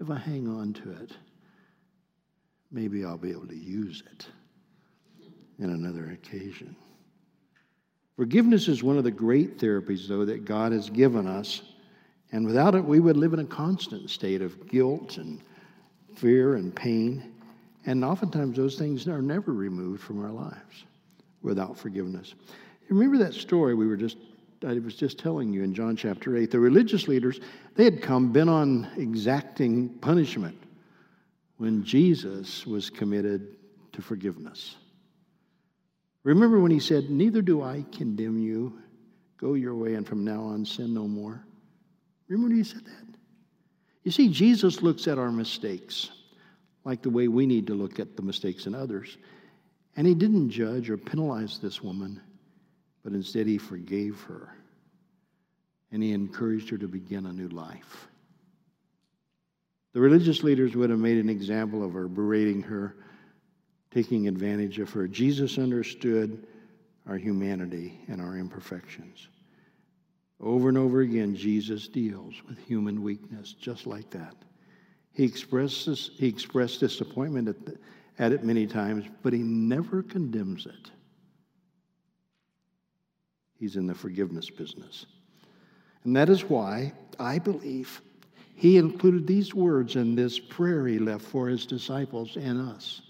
if 0.00 0.10
I 0.10 0.18
hang 0.18 0.48
on 0.48 0.72
to 0.74 0.92
it, 0.92 1.12
maybe 2.70 3.04
I'll 3.04 3.16
be 3.16 3.30
able 3.30 3.48
to 3.48 3.56
use 3.56 4.02
it 4.12 4.26
in 5.58 5.70
another 5.70 6.10
occasion. 6.10 6.76
Forgiveness 8.16 8.68
is 8.68 8.82
one 8.82 8.98
of 8.98 9.04
the 9.04 9.10
great 9.10 9.58
therapies, 9.58 10.08
though, 10.08 10.24
that 10.24 10.44
God 10.44 10.72
has 10.72 10.88
given 10.88 11.26
us. 11.26 11.62
And 12.32 12.46
without 12.46 12.74
it, 12.74 12.84
we 12.84 13.00
would 13.00 13.16
live 13.16 13.34
in 13.34 13.40
a 13.40 13.44
constant 13.44 14.10
state 14.10 14.42
of 14.42 14.68
guilt 14.68 15.18
and 15.18 15.40
fear 16.14 16.54
and 16.54 16.74
pain. 16.74 17.34
And 17.84 18.04
oftentimes, 18.04 18.56
those 18.56 18.76
things 18.78 19.06
are 19.06 19.22
never 19.22 19.52
removed 19.52 20.02
from 20.02 20.24
our 20.24 20.32
lives 20.32 20.84
without 21.42 21.78
forgiveness. 21.78 22.34
Remember 22.88 23.18
that 23.18 23.34
story 23.34 23.74
we 23.74 23.86
were 23.86 23.96
just 23.96 24.16
I 24.64 24.78
was 24.78 24.94
just 24.94 25.18
telling 25.18 25.52
you 25.52 25.62
in 25.62 25.74
John 25.74 25.96
chapter 25.96 26.36
8. 26.36 26.50
The 26.50 26.60
religious 26.60 27.08
leaders, 27.08 27.40
they 27.74 27.84
had 27.84 28.00
come, 28.00 28.32
been 28.32 28.48
on 28.48 28.88
exacting 28.96 29.88
punishment 29.98 30.56
when 31.56 31.84
Jesus 31.84 32.66
was 32.66 32.90
committed 32.90 33.56
to 33.92 34.02
forgiveness. 34.02 34.76
Remember 36.22 36.60
when 36.60 36.70
he 36.70 36.80
said, 36.80 37.10
Neither 37.10 37.42
do 37.42 37.62
I 37.62 37.84
condemn 37.92 38.38
you. 38.38 38.78
Go 39.38 39.54
your 39.54 39.74
way, 39.74 39.94
and 39.94 40.06
from 40.06 40.24
now 40.24 40.42
on, 40.42 40.64
sin 40.64 40.94
no 40.94 41.06
more. 41.06 41.44
Remember 42.28 42.48
when 42.48 42.56
he 42.56 42.64
said 42.64 42.84
that? 42.84 43.18
You 44.02 44.10
see, 44.10 44.28
Jesus 44.28 44.82
looks 44.82 45.08
at 45.08 45.18
our 45.18 45.30
mistakes, 45.30 46.10
like 46.84 47.02
the 47.02 47.10
way 47.10 47.28
we 47.28 47.46
need 47.46 47.66
to 47.66 47.74
look 47.74 48.00
at 48.00 48.16
the 48.16 48.22
mistakes 48.22 48.66
in 48.66 48.74
others. 48.74 49.18
And 49.96 50.06
he 50.06 50.14
didn't 50.14 50.50
judge 50.50 50.90
or 50.90 50.96
penalize 50.96 51.58
this 51.58 51.82
woman, 51.82 52.20
but 53.06 53.14
instead 53.14 53.46
he 53.46 53.56
forgave 53.56 54.20
her 54.22 54.52
and 55.92 56.02
he 56.02 56.10
encouraged 56.10 56.68
her 56.70 56.76
to 56.76 56.88
begin 56.88 57.26
a 57.26 57.32
new 57.32 57.46
life. 57.46 58.08
The 59.92 60.00
religious 60.00 60.42
leaders 60.42 60.74
would 60.74 60.90
have 60.90 60.98
made 60.98 61.18
an 61.18 61.30
example 61.30 61.84
of 61.84 61.92
her, 61.92 62.08
berating 62.08 62.62
her, 62.62 62.96
taking 63.92 64.26
advantage 64.26 64.80
of 64.80 64.90
her. 64.90 65.06
Jesus 65.06 65.56
understood 65.56 66.48
our 67.06 67.16
humanity 67.16 68.00
and 68.08 68.20
our 68.20 68.36
imperfections. 68.36 69.28
Over 70.40 70.68
and 70.68 70.76
over 70.76 71.02
again, 71.02 71.36
Jesus 71.36 71.86
deals 71.86 72.34
with 72.48 72.58
human 72.58 73.04
weakness 73.04 73.52
just 73.52 73.86
like 73.86 74.10
that. 74.10 74.34
He 75.12 75.22
expressed, 75.22 75.86
he 75.86 76.26
expressed 76.26 76.80
disappointment 76.80 77.46
at, 77.46 77.66
the, 77.66 77.78
at 78.18 78.32
it 78.32 78.42
many 78.42 78.66
times, 78.66 79.04
but 79.22 79.32
he 79.32 79.44
never 79.44 80.02
condemns 80.02 80.66
it. 80.66 80.90
He's 83.58 83.76
in 83.76 83.86
the 83.86 83.94
forgiveness 83.94 84.50
business. 84.50 85.06
And 86.04 86.14
that 86.16 86.28
is 86.28 86.44
why 86.44 86.92
I 87.18 87.38
believe 87.38 88.00
he 88.54 88.78
included 88.78 89.26
these 89.26 89.54
words 89.54 89.96
in 89.96 90.14
this 90.14 90.38
prayer 90.38 90.86
he 90.86 90.98
left 90.98 91.24
for 91.24 91.48
his 91.48 91.66
disciples 91.66 92.36
and 92.36 92.60
us. 92.70 93.02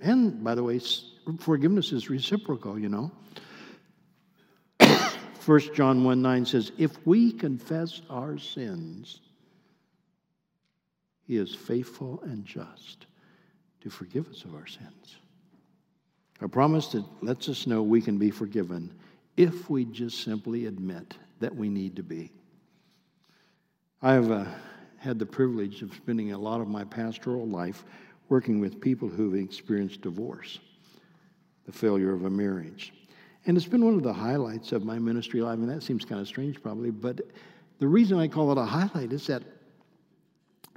And 0.00 0.42
by 0.42 0.54
the 0.54 0.62
way, 0.62 0.80
forgiveness 1.38 1.92
is 1.92 2.10
reciprocal, 2.10 2.78
you 2.78 2.88
know. 2.88 3.10
1 5.46 5.74
John 5.74 6.04
1 6.04 6.22
9 6.22 6.46
says, 6.46 6.72
If 6.78 7.06
we 7.06 7.32
confess 7.32 8.02
our 8.10 8.38
sins, 8.38 9.20
he 11.26 11.36
is 11.36 11.54
faithful 11.54 12.20
and 12.24 12.44
just 12.44 13.06
to 13.80 13.90
forgive 13.90 14.28
us 14.28 14.44
of 14.44 14.54
our 14.54 14.66
sins. 14.66 15.16
A 16.42 16.48
promise 16.48 16.88
that 16.88 17.04
lets 17.22 17.48
us 17.48 17.68
know 17.68 17.82
we 17.82 18.00
can 18.00 18.18
be 18.18 18.30
forgiven 18.30 18.92
if 19.36 19.70
we 19.70 19.84
just 19.84 20.24
simply 20.24 20.66
admit 20.66 21.16
that 21.38 21.54
we 21.54 21.68
need 21.68 21.94
to 21.96 22.02
be. 22.02 22.32
I've 24.02 24.30
uh, 24.30 24.46
had 24.98 25.20
the 25.20 25.26
privilege 25.26 25.82
of 25.82 25.94
spending 25.94 26.32
a 26.32 26.38
lot 26.38 26.60
of 26.60 26.66
my 26.66 26.82
pastoral 26.82 27.46
life 27.46 27.84
working 28.28 28.58
with 28.58 28.80
people 28.80 29.08
who've 29.08 29.36
experienced 29.36 30.00
divorce, 30.00 30.58
the 31.64 31.72
failure 31.72 32.12
of 32.12 32.24
a 32.24 32.30
marriage. 32.30 32.92
And 33.46 33.56
it's 33.56 33.66
been 33.66 33.84
one 33.84 33.94
of 33.94 34.02
the 34.02 34.12
highlights 34.12 34.72
of 34.72 34.84
my 34.84 34.98
ministry 34.98 35.40
life, 35.40 35.58
and 35.58 35.68
that 35.68 35.82
seems 35.82 36.04
kind 36.04 36.20
of 36.20 36.26
strange 36.26 36.60
probably, 36.60 36.90
but 36.90 37.20
the 37.78 37.86
reason 37.86 38.18
I 38.18 38.26
call 38.26 38.50
it 38.50 38.58
a 38.58 38.64
highlight 38.64 39.12
is 39.12 39.28
that 39.28 39.44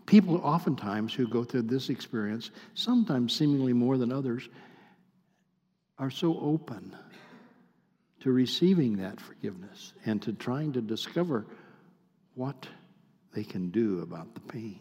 people 0.05 0.37
oftentimes 0.37 1.13
who 1.13 1.27
go 1.27 1.43
through 1.43 1.63
this 1.63 1.89
experience, 1.89 2.51
sometimes 2.75 3.33
seemingly 3.33 3.73
more 3.73 3.97
than 3.97 4.11
others, 4.11 4.49
are 5.97 6.09
so 6.09 6.37
open 6.39 6.95
to 8.19 8.31
receiving 8.31 8.97
that 8.97 9.19
forgiveness 9.19 9.93
and 10.05 10.21
to 10.21 10.33
trying 10.33 10.73
to 10.73 10.81
discover 10.81 11.45
what 12.33 12.67
they 13.33 13.43
can 13.43 13.69
do 13.69 14.01
about 14.01 14.33
the 14.33 14.41
pain. 14.41 14.79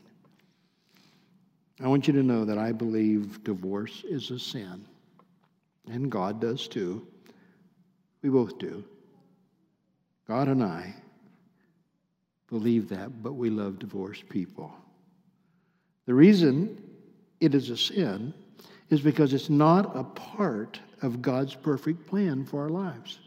I 1.83 1.89
want 1.89 2.07
you 2.07 2.15
to 2.15 2.23
know 2.23 2.45
that 2.45 2.59
I 2.59 2.73
believe 2.73 3.43
divorce 3.45 4.05
is 4.05 4.31
a 4.31 4.39
sin, 4.39 4.87
and 5.91 6.11
God 6.11 6.41
does 6.41 6.69
too. 6.69 7.07
We 8.23 8.31
both 8.31 8.59
do. 8.59 8.85
God 10.27 10.49
and 10.49 10.63
I 10.63 10.95
believe 12.49 12.89
that, 12.89 13.23
but 13.23 13.35
we 13.35 13.51
love 13.51 13.79
divorced 13.79 14.29
people. 14.29 14.73
The 16.07 16.15
reason 16.15 16.83
it 17.41 17.55
is 17.55 17.71
a 17.71 17.77
sin 17.77 18.33
is 18.91 19.01
because 19.01 19.35
it's 19.35 19.51
not 19.51 19.97
a 19.97 20.05
part 20.05 20.81
of 21.05 21.21
God's 21.21 21.55
perfect 21.55 22.07
plan 22.07 22.47
for 22.47 22.63
our 22.63 22.71
lives. 22.71 23.19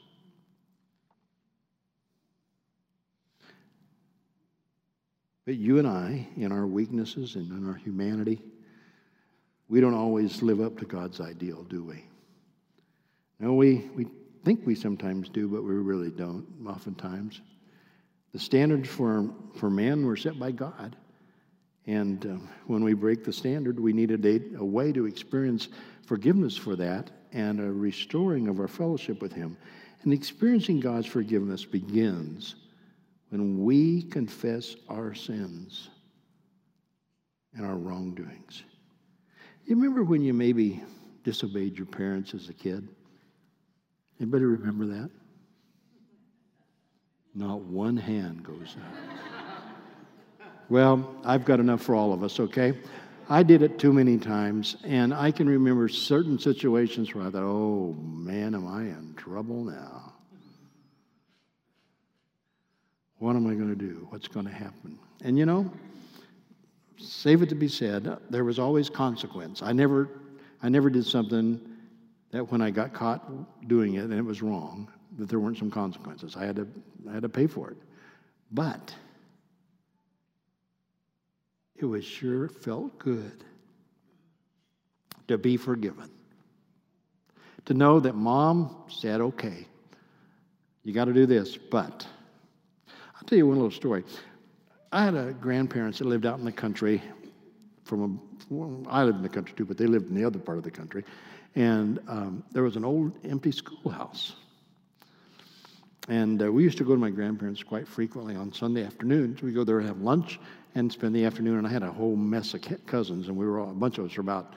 But 5.46 5.56
you 5.56 5.78
and 5.78 5.88
I, 5.88 6.28
in 6.36 6.52
our 6.52 6.66
weaknesses 6.66 7.36
and 7.36 7.52
in 7.52 7.70
our 7.70 7.76
humanity, 7.76 8.42
we 9.70 9.80
don't 9.80 9.94
always 9.94 10.42
live 10.42 10.60
up 10.60 10.80
to 10.80 10.86
God's 10.86 11.22
ideal, 11.22 11.64
do 11.64 11.84
we? 11.84 12.04
No, 13.40 13.54
we, 13.54 13.90
we 13.96 14.08
think 14.44 14.66
we 14.66 14.74
sometimes 14.74 15.30
do, 15.30 15.48
but 15.48 15.64
we 15.64 15.76
really 15.76 16.10
don't, 16.10 16.48
oftentimes. 16.68 17.42
The 18.34 18.40
standards 18.40 18.90
for, 18.90 19.30
for 19.56 19.70
man 19.70 20.04
were 20.04 20.18
set 20.18 20.40
by 20.40 20.52
God. 20.52 20.96
And 21.88 22.26
uh, 22.26 22.46
when 22.68 22.84
we 22.84 22.94
break 22.94 23.24
the 23.24 23.32
standard, 23.32 23.80
we 23.80 23.94
need 23.94 24.12
a, 24.12 24.58
a 24.58 24.66
way 24.66 24.92
to 24.92 25.06
experience 25.06 25.70
forgiveness 26.06 26.56
for 26.58 26.76
that 26.76 27.10
and 27.32 27.60
a 27.60 27.72
restoring 27.72 28.50
of 28.50 28.60
our 28.60 28.68
fellowship 28.68 29.22
with 29.22 29.32
Him. 29.32 29.58
And 30.04 30.14
experiencing 30.14 30.82
God's 30.82 31.08
forgiveness 31.08 31.66
begins 31.66 32.56
when 33.30 33.64
we 33.64 34.04
confess 34.04 34.76
our 34.90 35.14
sins 35.14 35.90
and 37.56 37.66
our 37.66 37.76
wrongdoings. 37.76 38.64
You 39.66 39.76
remember 39.76 40.04
when 40.04 40.22
you 40.22 40.34
maybe 40.34 40.84
disobeyed 41.24 41.78
your 41.78 41.88
parents 41.88 42.34
as 42.34 42.50
a 42.50 42.54
kid? 42.54 42.88
Anybody 44.20 44.46
remember 44.46 44.86
that? 44.88 45.10
Not 47.34 47.62
one 47.62 47.98
hand 47.98 48.44
goes 48.44 48.76
up. 48.78 49.47
Well, 50.70 51.16
I've 51.24 51.46
got 51.46 51.60
enough 51.60 51.82
for 51.82 51.96
all 51.96 52.14
of 52.14 52.24
us, 52.24 52.40
okay? 52.40 52.74
I 53.30 53.44
did 53.44 53.62
it 53.62 53.78
too 53.78 53.92
many 53.92 54.18
times, 54.18 54.78
and 54.84 55.14
I 55.14 55.32
can 55.32 55.50
remember 55.50 55.90
certain 55.90 56.40
situations 56.40 57.14
where 57.14 57.28
I 57.28 57.30
thought, 57.30 57.44
oh 57.44 57.96
man, 58.00 58.56
am 58.56 58.68
I 58.68 58.84
in 58.84 59.14
trouble 59.18 59.64
now? 59.64 60.14
What 63.20 63.36
am 63.36 63.48
I 63.48 63.56
going 63.56 63.70
to 63.70 63.76
do? 63.76 64.08
What's 64.10 64.28
going 64.28 64.46
to 64.46 64.52
happen? 64.52 64.98
And 65.24 65.38
you 65.38 65.46
know, 65.46 65.70
save 66.98 67.42
it 67.42 67.50
to 67.50 67.56
be 67.56 67.68
said, 67.68 68.18
there 68.30 68.44
was 68.44 68.60
always 68.60 68.90
consequence. 68.90 69.62
I 69.62 69.74
never, 69.74 70.10
I 70.62 70.70
never 70.70 70.90
did 70.90 71.06
something 71.06 71.60
that 72.32 72.50
when 72.52 72.62
I 72.62 72.72
got 72.72 72.94
caught 72.94 73.68
doing 73.68 73.96
it 73.96 74.04
and 74.04 74.14
it 74.14 74.26
was 74.26 74.42
wrong, 74.42 74.90
that 75.18 75.28
there 75.30 75.40
weren't 75.40 75.58
some 75.58 75.72
consequences. 75.72 76.36
I 76.36 76.46
had 76.46 76.56
to, 76.58 76.68
I 77.10 77.14
had 77.14 77.24
to 77.24 77.30
pay 77.30 77.48
for 77.48 77.72
it. 77.72 77.78
But 78.52 78.94
it 81.78 81.86
was 81.86 82.04
sure 82.04 82.50
felt 82.50 82.98
good 83.00 83.44
to 85.28 85.38
be 85.38 85.58
forgiven. 85.58 86.10
To 87.66 87.74
know 87.74 88.00
that 88.00 88.16
mom 88.16 88.76
said, 88.88 89.22
okay, 89.22 89.68
you 90.84 90.94
got 90.94 91.06
to 91.06 91.14
do 91.14 91.26
this, 91.26 91.58
but 91.58 92.08
I'll 93.16 93.24
tell 93.26 93.38
you 93.38 93.46
one 93.46 93.58
little 93.58 93.72
story. 93.72 94.04
I 94.92 95.04
had 95.04 95.16
a 95.16 95.34
grandparents 95.34 96.00
that 96.00 96.06
lived 96.06 96.26
out 96.26 96.40
in 96.40 96.46
the 96.46 96.52
country. 96.52 97.02
From 97.84 98.04
a, 98.04 98.54
well, 98.54 98.84
I 98.90 99.04
lived 99.04 99.18
in 99.18 99.24
the 99.24 99.30
country 99.30 99.54
too, 99.56 99.66
but 99.66 99.78
they 99.78 99.86
lived 99.86 100.10
in 100.10 100.16
the 100.16 100.24
other 100.24 100.40
part 100.40 100.58
of 100.58 100.64
the 100.64 100.72
country, 100.72 101.04
and 101.56 102.00
um, 102.08 102.44
there 102.52 102.64
was 102.64 102.76
an 102.76 102.86
old 102.86 103.18
empty 103.26 103.52
schoolhouse. 103.52 104.36
And 106.10 106.42
uh, 106.42 106.52
we 106.52 106.64
used 106.64 106.78
to 106.78 106.86
go 106.86 106.94
to 106.94 107.00
my 107.00 107.10
grandparents 107.10 107.62
quite 107.64 107.86
frequently 107.86 108.36
on 108.36 108.54
Sunday 108.54 108.86
afternoons. 108.86 109.42
We 109.42 109.52
go 109.52 109.66
there 109.66 109.80
and 109.80 109.88
have 109.88 110.00
lunch 110.00 110.40
and 110.76 110.92
spend 110.92 111.16
the 111.16 111.26
afternoon. 111.26 111.58
And 111.58 111.68
I 111.68 111.70
had 111.70 111.84
a 111.84 111.92
whole 111.92 112.16
mess 112.16 112.54
of 112.54 112.62
cousins, 112.86 113.28
and 113.28 113.38
we 113.38 113.46
were 113.46 113.60
all, 113.60 113.72
a 113.72 113.74
bunch 113.74 113.98
of 113.98 114.06
us 114.06 114.16
were 114.16 114.22
about 114.22 114.54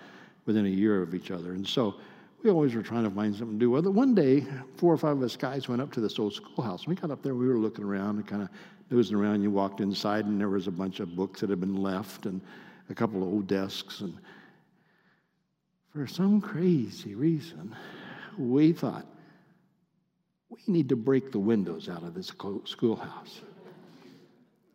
within 0.47 0.67
a 0.67 0.71
year 0.71 1.02
of 1.02 1.14
each 1.14 1.31
other. 1.31 1.52
And 1.52 1.67
so 1.67 1.95
we 2.43 2.50
always 2.50 2.75
were 2.75 2.83
trying 2.83 3.05
to 3.05 3.11
find 3.11 3.35
something 3.35 3.59
to 3.59 3.64
do. 3.64 3.71
Well, 3.71 3.83
one 3.83 4.14
day, 4.14 4.47
four 4.76 4.93
or 4.93 4.97
five 4.99 5.17
of 5.17 5.23
us 5.23 5.37
guys 5.37 5.69
went 5.69 5.83
up 5.83 5.93
to 5.93 6.00
this 6.00 6.19
old 6.19 6.35
schoolhouse. 6.35 6.87
We 6.87 6.95
got 6.95 7.11
up 7.11 7.23
there, 7.23 7.35
we 7.35 7.47
were 7.47 7.59
looking 7.59 7.85
around 7.85 8.17
and 8.17 8.26
kind 8.26 8.43
of 8.43 8.49
nosing 8.90 9.17
around. 9.17 9.43
You 9.43 9.50
walked 9.50 9.81
inside, 9.81 10.25
and 10.26 10.40
there 10.40 10.49
was 10.49 10.67
a 10.67 10.73
bunch 10.73 11.00
of 11.00 11.14
books 11.14 11.40
that 11.40 11.50
had 11.50 11.61
been 11.61 11.76
left 11.76 12.26
and 12.26 12.40
a 12.88 12.95
couple 12.95 13.23
of 13.23 13.29
old 13.29 13.47
desks. 13.47 14.00
And 14.00 14.14
for 15.93 16.07
some 16.07 16.40
crazy 16.40 17.14
reason, 17.14 17.75
we 18.38 18.73
thought, 18.73 19.07
we 20.49 20.61
need 20.67 20.88
to 20.88 20.97
break 20.97 21.31
the 21.31 21.38
windows 21.38 21.88
out 21.88 22.02
of 22.02 22.14
this 22.14 22.33
schoolhouse. 22.64 23.40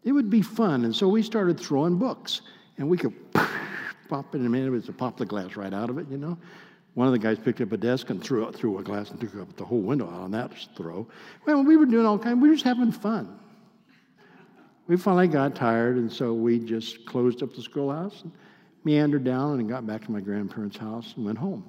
It 0.06 0.12
would 0.12 0.30
be 0.30 0.42
fun. 0.42 0.86
And 0.86 0.96
so 0.96 1.10
we 1.10 1.22
started 1.22 1.60
throwing 1.60 1.98
books, 1.98 2.42
and 2.78 2.88
we 2.88 2.96
could 2.96 3.14
pop 4.08 4.34
it 4.34 4.38
in 4.38 4.46
a 4.46 4.50
minute, 4.50 4.68
it 4.68 4.70
was 4.70 4.86
to 4.86 4.94
pop 4.94 5.18
the 5.18 5.26
glass 5.26 5.56
right 5.56 5.74
out 5.74 5.90
of 5.90 5.98
it, 5.98 6.08
you 6.10 6.18
know. 6.18 6.38
One 6.94 7.08
of 7.08 7.12
the 7.12 7.20
guys 7.20 7.38
picked 7.38 7.60
up 7.60 7.74
a 7.74 7.78
desk 7.78 8.10
and 8.10 8.24
threw 8.24 8.50
through 8.54 8.78
a 8.78 8.84
glass 8.84 9.12
and 9.12 9.20
took 9.20 9.36
up 9.36 9.54
the 9.58 9.66
whole 9.66 9.82
window 9.82 10.06
out 10.06 10.22
on 10.22 10.32
that 10.32 10.52
throw. 10.78 11.06
Well, 11.46 11.62
we 11.64 11.76
were 11.76 11.86
doing 11.86 12.06
all 12.06 12.18
kinds. 12.18 12.42
We 12.42 12.48
were 12.48 12.56
just 12.56 12.64
having 12.64 12.92
fun. 12.92 13.38
We 14.88 14.96
finally 14.96 15.28
got 15.28 15.56
tired, 15.56 15.98
and 15.98 16.10
so 16.10 16.34
we 16.34 16.60
just 16.60 17.06
closed 17.06 17.42
up 17.44 17.54
the 17.54 17.62
schoolhouse 17.62 18.22
and 18.22 18.32
meandered 18.84 19.24
down 19.24 19.60
and 19.60 19.68
got 19.68 19.86
back 19.86 20.06
to 20.06 20.12
my 20.12 20.22
grandparents' 20.22 20.78
house 20.78 21.16
and 21.18 21.26
went 21.26 21.40
home. 21.40 21.68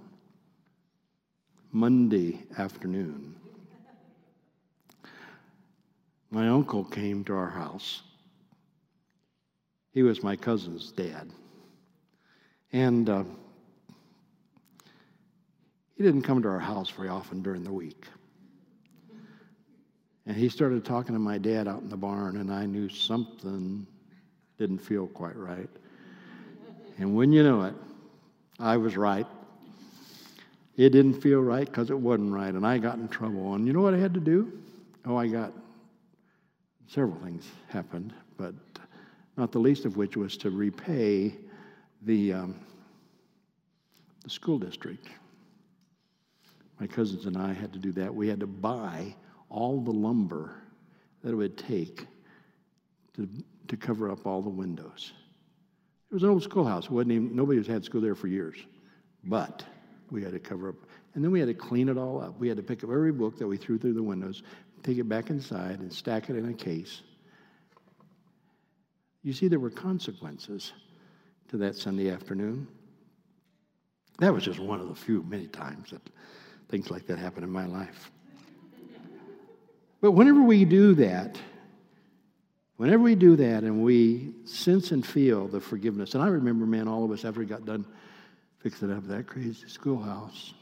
Monday 1.73 2.45
afternoon, 2.59 3.35
my 6.31 6.49
uncle 6.49 6.85
came 6.85 7.25
to 7.25 7.35
our 7.35 7.51
house. 7.51 8.03
He 9.97 10.03
was 10.03 10.23
my 10.23 10.37
cousin's 10.37 10.93
dad. 10.93 11.31
And 12.71 13.09
uh, 13.09 13.25
he 15.97 16.03
didn't 16.03 16.21
come 16.21 16.43
to 16.43 16.49
our 16.49 16.59
house 16.59 16.91
very 16.91 17.09
often 17.09 17.41
during 17.41 17.65
the 17.65 17.73
week. 17.73 18.05
And 20.27 20.37
he 20.37 20.51
started 20.51 20.85
talking 20.85 21.15
to 21.15 21.19
my 21.19 21.39
dad 21.39 21.67
out 21.67 21.81
in 21.81 21.89
the 21.89 21.97
barn, 21.97 22.37
and 22.37 22.53
I 22.53 22.67
knew 22.67 22.91
something 22.91 23.87
didn't 24.59 24.81
feel 24.81 25.07
quite 25.07 25.35
right. 25.35 25.71
And 26.99 27.17
when 27.17 27.33
you 27.33 27.43
know 27.43 27.63
it, 27.63 27.75
I 28.61 28.77
was 28.77 28.99
right. 28.99 29.27
It 30.77 30.91
didn't 30.91 31.23
feel 31.23 31.41
right 31.41 31.65
because 31.65 31.89
it 31.89 31.99
wasn't 31.99 32.35
right, 32.35 32.53
and 32.53 32.67
I 32.67 32.77
got 32.77 32.99
in 32.99 33.09
trouble. 33.09 33.55
And 33.55 33.67
you 33.67 33.73
know 33.73 33.81
what 33.81 33.95
I 33.95 33.99
had 33.99 34.13
to 34.13 34.21
do? 34.21 34.53
Oh, 35.07 35.17
I 35.17 35.27
got 35.27 35.55
several 36.87 37.17
things 37.21 37.49
happened, 37.71 38.13
but 38.37 38.53
not 39.37 39.53
the 39.53 39.59
least 39.59 39.85
of 39.85 39.97
which 39.97 40.17
was 40.17 40.37
to 40.39 40.51
repay 40.51 41.35
the, 42.03 42.33
um, 42.33 42.61
the 44.25 44.31
school 44.31 44.59
district. 44.59 45.07
My 46.81 46.87
cousins 46.87 47.27
and 47.27 47.37
I 47.37 47.53
had 47.53 47.73
to 47.73 47.79
do 47.79 47.93
that. 47.93 48.15
We 48.15 48.29
had 48.29 48.41
to 48.41 48.47
buy 48.47 49.15
all 49.49 49.81
the 49.81 49.93
lumber 49.93 50.63
that 51.23 51.33
it 51.33 51.35
would 51.35 51.57
take 51.57 52.07
to, 53.15 53.29
to 53.69 53.77
cover 53.77 54.11
up 54.11 54.27
all 54.27 54.43
the 54.43 54.51
windows. 54.51 55.13
It 56.11 56.15
was 56.15 56.23
an 56.23 56.31
old 56.31 56.43
schoolhouse. 56.43 56.85
It 56.85 56.91
wasn't 56.91 57.13
even, 57.13 57.37
nobody 57.37 57.63
had 57.65 57.85
school 57.85 58.01
there 58.01 58.15
for 58.15 58.29
years. 58.29 58.57
But 59.25 59.65
we 60.11 60.23
had 60.23 60.33
to 60.33 60.39
cover 60.39 60.69
up. 60.71 60.77
And 61.15 61.25
then 61.25 61.31
we 61.31 61.41
had 61.41 61.49
to 61.49 61.55
clean 61.55 61.89
it 61.89 61.99
all 61.99 62.21
up. 62.21 62.39
We 62.39 62.49
had 62.49 62.57
to 62.59 62.63
pick 62.63 62.85
up 62.85 62.91
every 62.91 63.13
book 63.13 63.39
that 63.39 63.47
we 63.47 63.57
threw 63.57 63.79
through 63.79 63.95
the 63.95 64.03
windows, 64.03 64.43
take 64.83 64.99
it 64.99 65.09
back 65.09 65.31
inside, 65.31 65.81
and 65.81 65.93
stack 65.93 66.31
it 66.31 66.37
in 66.37 66.49
a 66.49 66.55
case. 66.55 67.03
You 69.27 69.33
see, 69.33 69.49
there 69.49 69.59
were 69.59 69.71
consequences 69.71 70.73
to 71.49 71.57
that 71.57 71.75
Sunday 71.75 72.13
afternoon. 72.13 72.69
That 74.21 74.33
was 74.33 74.45
just 74.45 74.61
one 74.61 74.79
of 74.79 74.89
the 74.89 74.95
few, 74.95 75.25
many 75.25 75.49
times 75.49 75.91
that 75.91 76.01
things 76.69 76.93
like 76.93 77.09
that 77.09 77.19
happen 77.19 77.43
in 77.43 77.51
my 77.51 77.67
life. 77.67 78.13
But 80.01 80.13
whenever 80.13 80.43
we 80.43 80.65
do 80.65 80.95
that, 80.95 81.41
whenever 82.77 83.03
we 83.03 83.17
do 83.17 83.35
that 83.35 83.65
and 83.65 83.83
we 83.83 84.33
sense 84.45 84.93
and 84.93 85.05
feel 85.05 85.49
the 85.49 85.61
forgiveness, 85.61 86.15
and 86.15 86.23
I 86.23 86.29
remember, 86.29 86.65
man, 86.65 86.87
all 86.87 87.05
of 87.05 87.11
us 87.11 87.25
after 87.25 87.41
we 87.41 87.47
got 87.47 87.65
done 87.65 87.85
fixing 88.61 88.93
up 88.93 89.09
that 89.09 89.27
crazy 89.27 89.67
schoolhouse, 89.67 90.55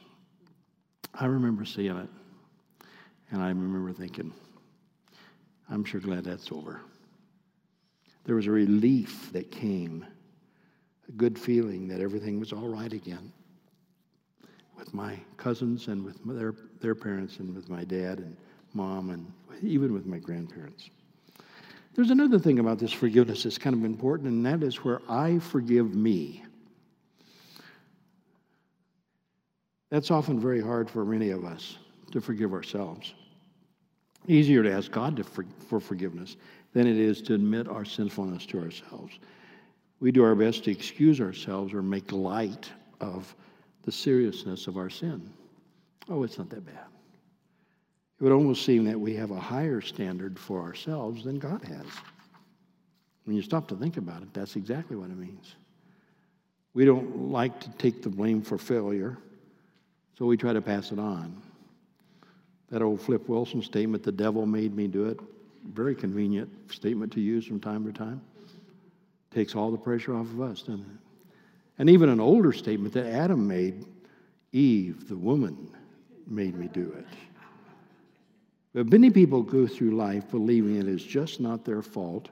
I 1.13 1.27
remember 1.27 1.67
seeing 1.67 1.99
it. 1.99 2.09
And 3.31 3.43
I 3.43 3.49
remember 3.49 3.93
thinking, 3.93 4.33
I'm 5.69 5.85
sure 5.85 6.01
glad 6.01 6.25
that's 6.25 6.51
over. 6.51 6.81
There 8.25 8.37
was 8.37 8.47
a 8.47 8.51
relief 8.51 9.31
that 9.33 9.51
came, 9.51 10.05
a 11.09 11.13
good 11.13 11.39
feeling 11.39 11.89
that 11.89 12.01
everything 12.01 12.41
was 12.41 12.53
all 12.53 12.69
right 12.69 12.93
again 12.93 13.33
with 14.79 14.93
my 14.95 15.19
cousins 15.37 15.89
and 15.89 16.03
with 16.05 16.19
their, 16.25 16.55
their 16.81 16.95
parents 16.95 17.39
and 17.39 17.55
with 17.55 17.69
my 17.69 17.85
dad 17.85 18.19
and 18.19 18.37
mom 18.73 19.11
and 19.11 19.31
even 19.63 19.93
with 19.93 20.07
my 20.07 20.19
grandparents. 20.19 20.91
There's 21.95 22.11
another 22.11 22.39
thing 22.39 22.59
about 22.59 22.79
this 22.79 22.93
forgiveness 22.93 23.45
that's 23.45 23.59
kind 23.59 23.77
of 23.77 23.85
important, 23.85 24.29
and 24.29 24.45
that 24.47 24.67
is 24.67 24.83
where 24.83 25.01
I 25.09 25.39
forgive 25.39 25.95
me. 25.95 26.43
That's 29.91 30.11
often 30.11 30.41
very 30.41 30.61
hard 30.61 30.91
for 30.91 31.05
many 31.05 31.31
of 31.31 31.45
us 31.45 31.79
to 32.11 32.21
forgive 32.21 32.53
ourselves. 32.53 33.15
Easier 34.27 34.65
to 34.65 34.73
ask 34.73 34.91
God 34.91 35.25
for, 35.25 35.45
for 35.69 35.79
forgiveness 35.79 36.37
than 36.75 36.87
it 36.87 36.99
is 36.99 37.23
to 37.23 37.35
admit 37.35 37.69
our 37.69 37.85
sinfulness 37.85 38.45
to 38.47 38.61
ourselves. 38.61 39.19
We 40.01 40.13
do 40.13 40.23
our 40.23 40.35
best 40.35 40.65
to 40.65 40.71
excuse 40.71 41.21
ourselves 41.21 41.73
or 41.73 41.81
make 41.81 42.13
light 42.13 42.71
of 43.01 43.35
the 43.85 43.93
seriousness 43.93 44.67
of 44.67 44.77
our 44.77 44.91
sin. 44.91 45.33
Oh, 46.11 46.25
it's 46.25 46.37
not 46.37 46.51
that 46.51 46.67
bad. 46.67 46.85
It 48.19 48.25
would 48.25 48.33
almost 48.33 48.65
seem 48.67 48.85
that 48.85 49.01
we 49.01 49.15
have 49.15 49.31
a 49.31 49.41
higher 49.41 49.81
standard 49.81 50.39
for 50.39 50.61
ourselves 50.61 51.25
than 51.25 51.39
God 51.39 51.63
has. 51.65 51.87
When 53.25 53.37
you 53.37 53.43
stop 53.43 53.69
to 53.69 53.77
think 53.77 53.97
about 53.97 54.23
it, 54.23 54.35
that's 54.35 54.57
exactly 54.57 54.97
what 54.97 55.11
it 55.11 55.17
means. 55.17 55.55
We 56.75 56.85
don't 56.85 57.31
like 57.31 57.61
to 57.61 57.71
take 57.71 58.03
the 58.03 58.09
blame 58.09 58.43
for 58.43 58.59
failure, 58.59 59.17
so 60.19 60.27
we 60.27 60.37
try 60.37 60.53
to 60.53 60.61
pass 60.61 60.91
it 60.91 60.99
on. 60.99 61.41
That 62.71 62.83
old 62.83 63.01
Flip 63.01 63.29
Wilson 63.29 63.63
statement, 63.63 64.03
the 64.03 64.13
devil 64.13 64.45
made 64.45 64.75
me 64.75 64.89
do 64.89 65.07
it, 65.07 65.21
very 65.73 65.95
convenient 65.95 66.51
statement 66.73 67.13
to 67.13 67.21
use 67.21 67.47
from 67.47 67.61
time 67.61 67.85
to 67.85 67.93
time. 67.93 68.21
Takes 69.31 69.55
all 69.55 69.71
the 69.71 69.79
pressure 69.79 70.15
off 70.15 70.27
of 70.27 70.41
us, 70.41 70.61
doesn't 70.61 70.81
it? 70.81 71.33
And 71.79 71.91
even 71.91 72.09
an 72.09 72.21
older 72.21 72.53
statement 72.53 72.95
that 72.95 73.07
Adam 73.07 73.47
made 73.47 73.85
Eve, 74.53 75.09
the 75.09 75.17
woman, 75.17 75.75
made 76.27 76.55
me 76.57 76.69
do 76.69 76.93
it. 76.97 77.07
But 78.73 78.91
many 78.91 79.11
people 79.11 79.43
go 79.43 79.67
through 79.67 79.97
life 79.97 80.31
believing 80.31 80.77
it 80.77 80.87
is 80.87 81.03
just 81.03 81.41
not 81.41 81.65
their 81.65 81.83
fault, 81.83 82.29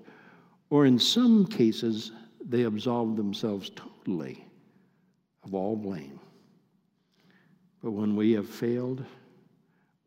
or 0.70 0.86
in 0.86 0.98
some 0.98 1.46
cases, 1.46 2.12
they 2.44 2.62
absolve 2.62 3.16
themselves 3.16 3.70
totally 3.74 4.44
of 5.44 5.54
all 5.54 5.76
blame. 5.76 6.20
But 7.82 7.92
when 7.92 8.14
we 8.14 8.32
have 8.32 8.48
failed, 8.48 9.04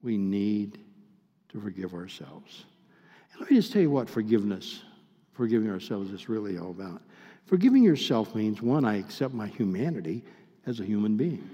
we 0.01 0.17
need 0.17 0.79
to 1.49 1.59
forgive 1.59 1.93
ourselves. 1.93 2.65
Let 3.39 3.51
me 3.51 3.57
just 3.57 3.73
tell 3.73 3.81
you 3.81 3.89
what 3.89 4.09
forgiveness, 4.09 4.81
forgiving 5.33 5.69
ourselves, 5.69 6.11
is 6.11 6.29
really 6.29 6.57
all 6.57 6.71
about. 6.71 7.01
Forgiving 7.45 7.83
yourself 7.83 8.33
means 8.33 8.61
one, 8.61 8.85
I 8.85 8.97
accept 8.97 9.33
my 9.33 9.47
humanity 9.47 10.23
as 10.65 10.79
a 10.79 10.83
human 10.85 11.15
being. 11.15 11.49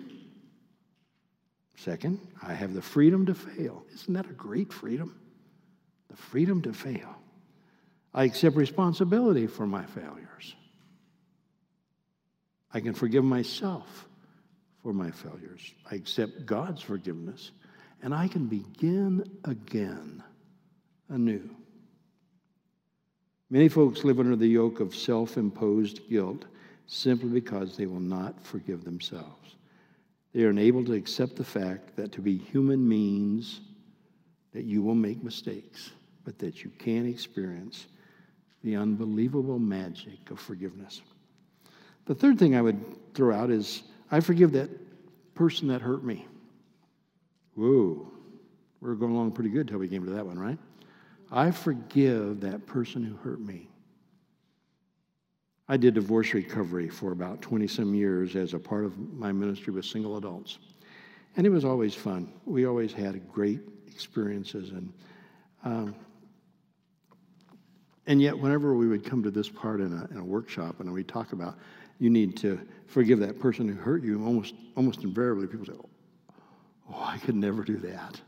Second, 1.76 2.20
I 2.44 2.54
have 2.54 2.74
the 2.74 2.82
freedom 2.82 3.26
to 3.26 3.34
fail. 3.34 3.84
Isn't 3.94 4.14
that 4.14 4.30
a 4.30 4.34
great 4.34 4.72
freedom? 4.72 5.20
The 6.10 6.16
freedom 6.16 6.62
to 6.62 6.74
fail. 6.74 7.16
I 8.14 8.26
accept 8.26 8.56
responsibility 8.56 9.48
for 9.48 9.66
my 9.66 9.86
failures. 9.86 10.56
I 12.74 12.80
can 12.80 12.94
forgive 12.94 13.24
myself 13.24 14.08
for 14.84 14.94
my 14.94 15.12
failures. 15.12 15.74
I 15.90 15.96
accept 15.96 16.46
God's 16.46 16.82
forgiveness, 16.82 17.52
and 18.02 18.14
I 18.14 18.28
can 18.28 18.48
begin 18.48 19.26
again 19.46 20.24
anew. 21.10 21.50
Many 23.52 23.68
folks 23.68 24.06
live 24.06 24.22
under 24.22 24.38
the 24.38 24.48
yoke 24.48 24.80
of 24.80 24.96
self 24.96 25.36
imposed 25.36 26.10
guilt 26.10 26.46
simply 26.88 27.28
because 27.28 27.76
they 27.76 27.86
will 27.86 28.00
not 28.00 28.42
forgive 28.42 28.86
themselves. 28.86 29.56
They 30.34 30.44
are 30.44 30.52
unable 30.52 30.86
to 30.86 30.94
accept 30.94 31.36
the 31.36 31.44
fact 31.44 31.98
that 31.98 32.14
to 32.14 32.22
be 32.22 32.38
human 32.38 32.88
means 32.88 33.60
that 34.54 34.64
you 34.64 34.82
will 34.82 34.96
make 34.96 35.22
mistakes, 35.22 35.92
but 36.24 36.40
that 36.40 36.64
you 36.64 36.72
can 36.80 37.06
experience 37.06 37.88
the 38.64 38.78
unbelievable 38.78 39.60
magic 39.60 40.32
of 40.32 40.40
forgiveness. 40.40 41.02
The 42.06 42.16
third 42.16 42.40
thing 42.40 42.56
I 42.56 42.62
would 42.62 43.14
throw 43.14 43.36
out 43.36 43.50
is 43.50 43.84
I 44.10 44.22
forgive 44.22 44.54
that 44.54 44.70
person 45.36 45.68
that 45.68 45.82
hurt 45.82 46.06
me. 46.06 46.26
Whoa, 47.56 48.10
we 48.80 48.90
are 48.90 48.96
going 48.96 49.12
along 49.12 49.34
pretty 49.34 49.50
good 49.50 49.68
till 49.68 49.80
we 49.80 49.90
came 49.90 50.06
to 50.06 50.12
that 50.12 50.26
one, 50.26 50.40
right? 50.40 50.58
I 51.32 51.52
forgive 51.52 52.42
that 52.42 52.66
person 52.66 53.04
who 53.04 53.16
hurt 53.16 53.40
me. 53.40 53.70
I 55.70 55.78
did 55.78 55.94
divorce 55.94 56.34
recovery 56.34 56.90
for 56.90 57.14
about 57.14 57.42
20 57.42 57.66
some 57.68 57.96
years 57.96 58.36
as 58.36 58.54
a 58.54 58.60
part 58.60 58.84
of 58.84 58.98
my 59.14 59.32
ministry 59.32 59.72
with 59.72 59.86
single 59.86 60.18
adults. 60.18 60.60
And 61.38 61.48
it 61.48 61.50
was 61.50 61.64
always 61.64 61.96
fun. 61.96 62.34
We 62.46 62.66
always 62.66 62.92
had 62.92 63.26
great 63.32 63.62
experiences. 63.88 64.72
And, 64.72 64.92
um, 65.64 65.96
and 68.06 68.22
yet, 68.22 68.38
whenever 68.38 68.76
we 68.76 68.90
would 68.90 69.06
come 69.06 69.24
to 69.24 69.32
this 69.32 69.48
part 69.48 69.80
in 69.80 69.94
a, 69.94 70.12
in 70.12 70.18
a 70.18 70.26
workshop 70.26 70.82
and 70.82 70.92
we 70.92 71.06
talk 71.06 71.32
about 71.32 71.58
you 72.00 72.10
need 72.10 72.36
to 72.36 72.60
forgive 72.88 73.20
that 73.20 73.40
person 73.40 73.68
who 73.68 73.76
hurt 73.76 74.04
you, 74.04 74.26
almost, 74.26 74.56
almost 74.76 75.04
invariably 75.04 75.48
people 75.48 75.66
say, 75.66 75.74
Oh, 76.90 77.04
I 77.04 77.18
could 77.20 77.36
never 77.36 77.64
do 77.64 77.78
that. 77.78 78.20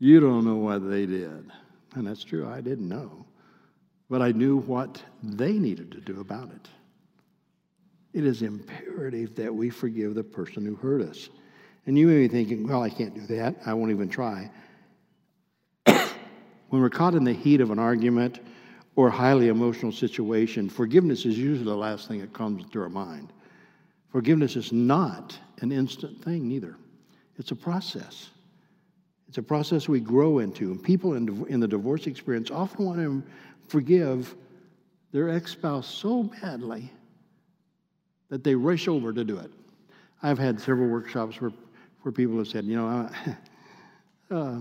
You 0.00 0.18
don't 0.18 0.44
know 0.44 0.56
what 0.56 0.88
they 0.90 1.06
did. 1.06 1.52
And 1.94 2.06
that's 2.06 2.24
true, 2.24 2.48
I 2.48 2.60
didn't 2.60 2.88
know. 2.88 3.26
But 4.08 4.22
I 4.22 4.32
knew 4.32 4.58
what 4.58 5.02
they 5.22 5.52
needed 5.52 5.92
to 5.92 6.00
do 6.00 6.20
about 6.20 6.50
it. 6.50 6.68
It 8.12 8.24
is 8.26 8.42
imperative 8.42 9.34
that 9.36 9.54
we 9.54 9.70
forgive 9.70 10.14
the 10.14 10.24
person 10.24 10.66
who 10.66 10.74
hurt 10.74 11.02
us. 11.02 11.30
And 11.86 11.98
you 11.98 12.06
may 12.06 12.18
be 12.18 12.28
thinking, 12.28 12.66
well, 12.66 12.82
I 12.82 12.90
can't 12.90 13.14
do 13.14 13.26
that. 13.34 13.56
I 13.66 13.74
won't 13.74 13.90
even 13.90 14.08
try. 14.08 14.50
when 15.84 16.06
we're 16.70 16.90
caught 16.90 17.14
in 17.14 17.24
the 17.24 17.32
heat 17.32 17.60
of 17.60 17.70
an 17.70 17.78
argument 17.78 18.40
or 18.96 19.08
highly 19.08 19.48
emotional 19.48 19.92
situation, 19.92 20.68
forgiveness 20.68 21.24
is 21.24 21.38
usually 21.38 21.64
the 21.64 21.74
last 21.74 22.06
thing 22.06 22.20
that 22.20 22.32
comes 22.32 22.68
to 22.70 22.82
our 22.82 22.88
mind. 22.88 23.32
Forgiveness 24.10 24.56
is 24.56 24.72
not 24.72 25.36
an 25.60 25.72
instant 25.72 26.22
thing, 26.22 26.46
neither. 26.46 26.76
It's 27.38 27.50
a 27.50 27.56
process. 27.56 28.28
It's 29.32 29.38
a 29.38 29.42
process 29.42 29.88
we 29.88 29.98
grow 29.98 30.40
into. 30.40 30.72
And 30.72 30.82
people 30.82 31.14
in, 31.14 31.46
in 31.46 31.58
the 31.58 31.66
divorce 31.66 32.06
experience 32.06 32.50
often 32.50 32.84
want 32.84 32.98
to 32.98 33.22
forgive 33.66 34.36
their 35.10 35.30
ex 35.30 35.52
spouse 35.52 35.88
so 35.88 36.24
badly 36.24 36.92
that 38.28 38.44
they 38.44 38.54
rush 38.54 38.88
over 38.88 39.10
to 39.10 39.24
do 39.24 39.38
it. 39.38 39.50
I've 40.22 40.38
had 40.38 40.60
several 40.60 40.86
workshops 40.90 41.40
where, 41.40 41.50
where 42.02 42.12
people 42.12 42.36
have 42.36 42.46
said, 42.46 42.66
you 42.66 42.76
know, 42.76 43.08
uh, 44.30 44.58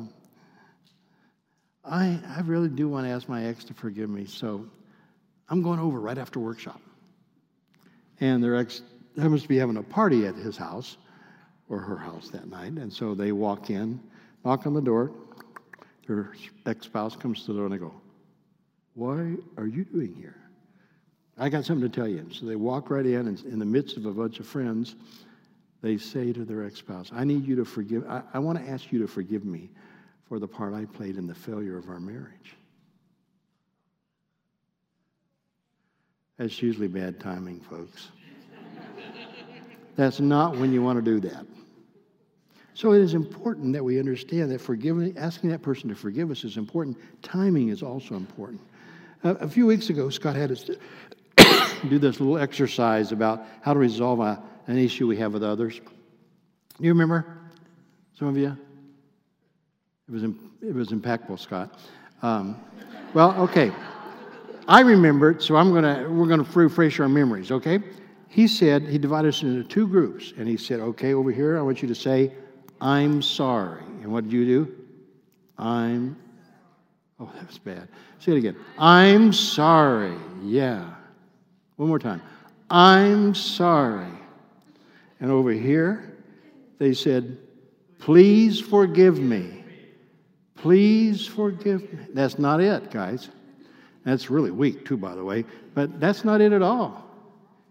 I, 1.83 2.17
I 2.29 2.39
really 2.45 2.69
do 2.69 2.87
want 2.87 3.05
to 3.05 3.11
ask 3.11 3.27
my 3.27 3.47
ex 3.47 3.65
to 3.65 3.73
forgive 3.73 4.09
me, 4.09 4.23
so 4.23 4.65
I'm 5.49 5.61
going 5.61 5.81
over 5.81 5.99
right 5.99 6.17
after 6.17 6.39
workshop. 6.39 6.79
And 8.21 8.41
their 8.41 8.55
ex 8.55 8.83
happens 9.17 9.41
to 9.41 9.49
be 9.49 9.57
having 9.57 9.75
a 9.75 9.83
party 9.83 10.27
at 10.27 10.35
his 10.35 10.55
house 10.55 10.95
or 11.67 11.79
her 11.79 11.97
house 11.97 12.29
that 12.29 12.47
night, 12.49 12.71
and 12.71 12.93
so 12.93 13.13
they 13.13 13.33
walk 13.33 13.69
in, 13.69 13.99
knock 14.43 14.65
on 14.65 14.73
the 14.73 14.81
door. 14.81 15.11
Their 16.07 16.31
ex 16.65 16.85
spouse 16.85 17.15
comes 17.15 17.45
to 17.45 17.53
the 17.53 17.59
door 17.59 17.65
and 17.65 17.73
they 17.73 17.77
go, 17.77 17.93
Why 18.95 19.35
are 19.57 19.67
you 19.67 19.85
doing 19.85 20.13
here? 20.15 20.35
I 21.37 21.49
got 21.49 21.65
something 21.65 21.89
to 21.89 21.95
tell 21.95 22.07
you. 22.07 22.27
So 22.31 22.45
they 22.45 22.55
walk 22.55 22.89
right 22.89 23.05
in, 23.05 23.27
and 23.27 23.39
in 23.45 23.59
the 23.59 23.65
midst 23.65 23.97
of 23.97 24.05
a 24.05 24.11
bunch 24.11 24.39
of 24.39 24.45
friends, 24.45 24.95
they 25.81 25.97
say 25.97 26.31
to 26.33 26.45
their 26.45 26.63
ex 26.63 26.79
spouse, 26.79 27.11
I 27.13 27.23
need 27.23 27.47
you 27.47 27.55
to 27.55 27.65
forgive, 27.65 28.07
I, 28.07 28.21
I 28.33 28.39
want 28.39 28.63
to 28.63 28.69
ask 28.69 28.91
you 28.91 28.99
to 28.99 29.07
forgive 29.07 29.45
me 29.45 29.69
for 30.27 30.39
the 30.39 30.47
part 30.47 30.73
I 30.73 30.85
played 30.85 31.17
in 31.17 31.27
the 31.27 31.33
failure 31.33 31.77
of 31.77 31.89
our 31.89 31.99
marriage. 31.99 32.55
That's 36.37 36.61
usually 36.61 36.87
bad 36.87 37.19
timing, 37.19 37.59
folks. 37.61 38.09
That's 39.95 40.19
not 40.19 40.57
when 40.57 40.71
you 40.71 40.81
want 40.81 41.03
to 41.03 41.19
do 41.19 41.19
that. 41.29 41.45
So 42.73 42.93
it 42.93 43.01
is 43.01 43.13
important 43.13 43.73
that 43.73 43.83
we 43.83 43.99
understand 43.99 44.51
that 44.51 44.61
forgiving, 44.61 45.17
asking 45.17 45.49
that 45.49 45.61
person 45.61 45.89
to 45.89 45.95
forgive 45.95 46.31
us 46.31 46.43
is 46.43 46.57
important. 46.57 46.97
Timing 47.21 47.69
is 47.69 47.83
also 47.83 48.15
important. 48.15 48.61
Uh, 49.23 49.35
a 49.35 49.47
few 49.47 49.65
weeks 49.65 49.89
ago, 49.89 50.09
Scott 50.09 50.35
had 50.35 50.51
us 50.51 50.63
do 51.89 51.99
this 51.99 52.19
little 52.19 52.37
exercise 52.37 53.11
about 53.11 53.45
how 53.61 53.73
to 53.73 53.79
resolve 53.79 54.19
a, 54.19 54.41
an 54.67 54.77
issue 54.77 55.07
we 55.07 55.17
have 55.17 55.33
with 55.33 55.43
others. 55.43 55.79
Do 55.79 56.83
You 56.85 56.91
remember? 56.91 57.37
Some 58.17 58.29
of 58.29 58.37
you? 58.37 58.57
It 60.07 60.11
was, 60.11 60.23
it 60.23 60.73
was 60.73 60.89
impactful, 60.89 61.39
Scott. 61.39 61.77
Um, 62.21 62.59
well, 63.13 63.39
okay. 63.41 63.71
I 64.67 64.81
remember 64.81 65.31
it, 65.31 65.41
so 65.41 65.55
I'm 65.55 65.73
gonna, 65.73 66.07
we're 66.09 66.27
going 66.27 66.43
to 66.43 66.59
refresh 66.59 66.99
our 66.99 67.09
memories, 67.09 67.51
okay? 67.51 67.79
He 68.29 68.47
said, 68.47 68.83
he 68.83 68.97
divided 68.97 69.29
us 69.29 69.41
into 69.41 69.63
two 69.63 69.87
groups, 69.87 70.33
and 70.37 70.47
he 70.47 70.55
said, 70.55 70.79
okay, 70.79 71.13
over 71.13 71.31
here, 71.31 71.57
I 71.57 71.61
want 71.61 71.81
you 71.81 71.87
to 71.89 71.95
say, 71.95 72.31
I'm 72.81 73.21
sorry. 73.21 73.83
And 74.01 74.11
what 74.11 74.23
did 74.23 74.33
you 74.33 74.45
do? 74.45 74.75
I'm, 75.57 76.17
oh, 77.19 77.31
that 77.35 77.47
was 77.47 77.59
bad. 77.59 77.87
Say 78.19 78.33
it 78.33 78.39
again. 78.39 78.57
I'm 78.77 79.31
sorry. 79.31 80.17
Yeah. 80.43 80.89
One 81.75 81.87
more 81.87 81.99
time. 81.99 82.21
I'm 82.69 83.35
sorry. 83.35 84.11
And 85.19 85.29
over 85.29 85.51
here, 85.51 86.17
they 86.79 86.93
said, 86.93 87.37
Please 87.99 88.59
forgive 88.59 89.19
me. 89.19 89.63
Please 90.55 91.27
forgive 91.27 91.81
me. 91.93 91.99
That's 92.13 92.39
not 92.39 92.59
it, 92.59 92.89
guys. 92.89 93.29
That's 94.03 94.31
really 94.31 94.49
weak, 94.49 94.85
too, 94.85 94.97
by 94.97 95.13
the 95.13 95.23
way. 95.23 95.45
But 95.75 95.99
that's 95.99 96.25
not 96.25 96.41
it 96.41 96.51
at 96.51 96.63
all. 96.63 97.05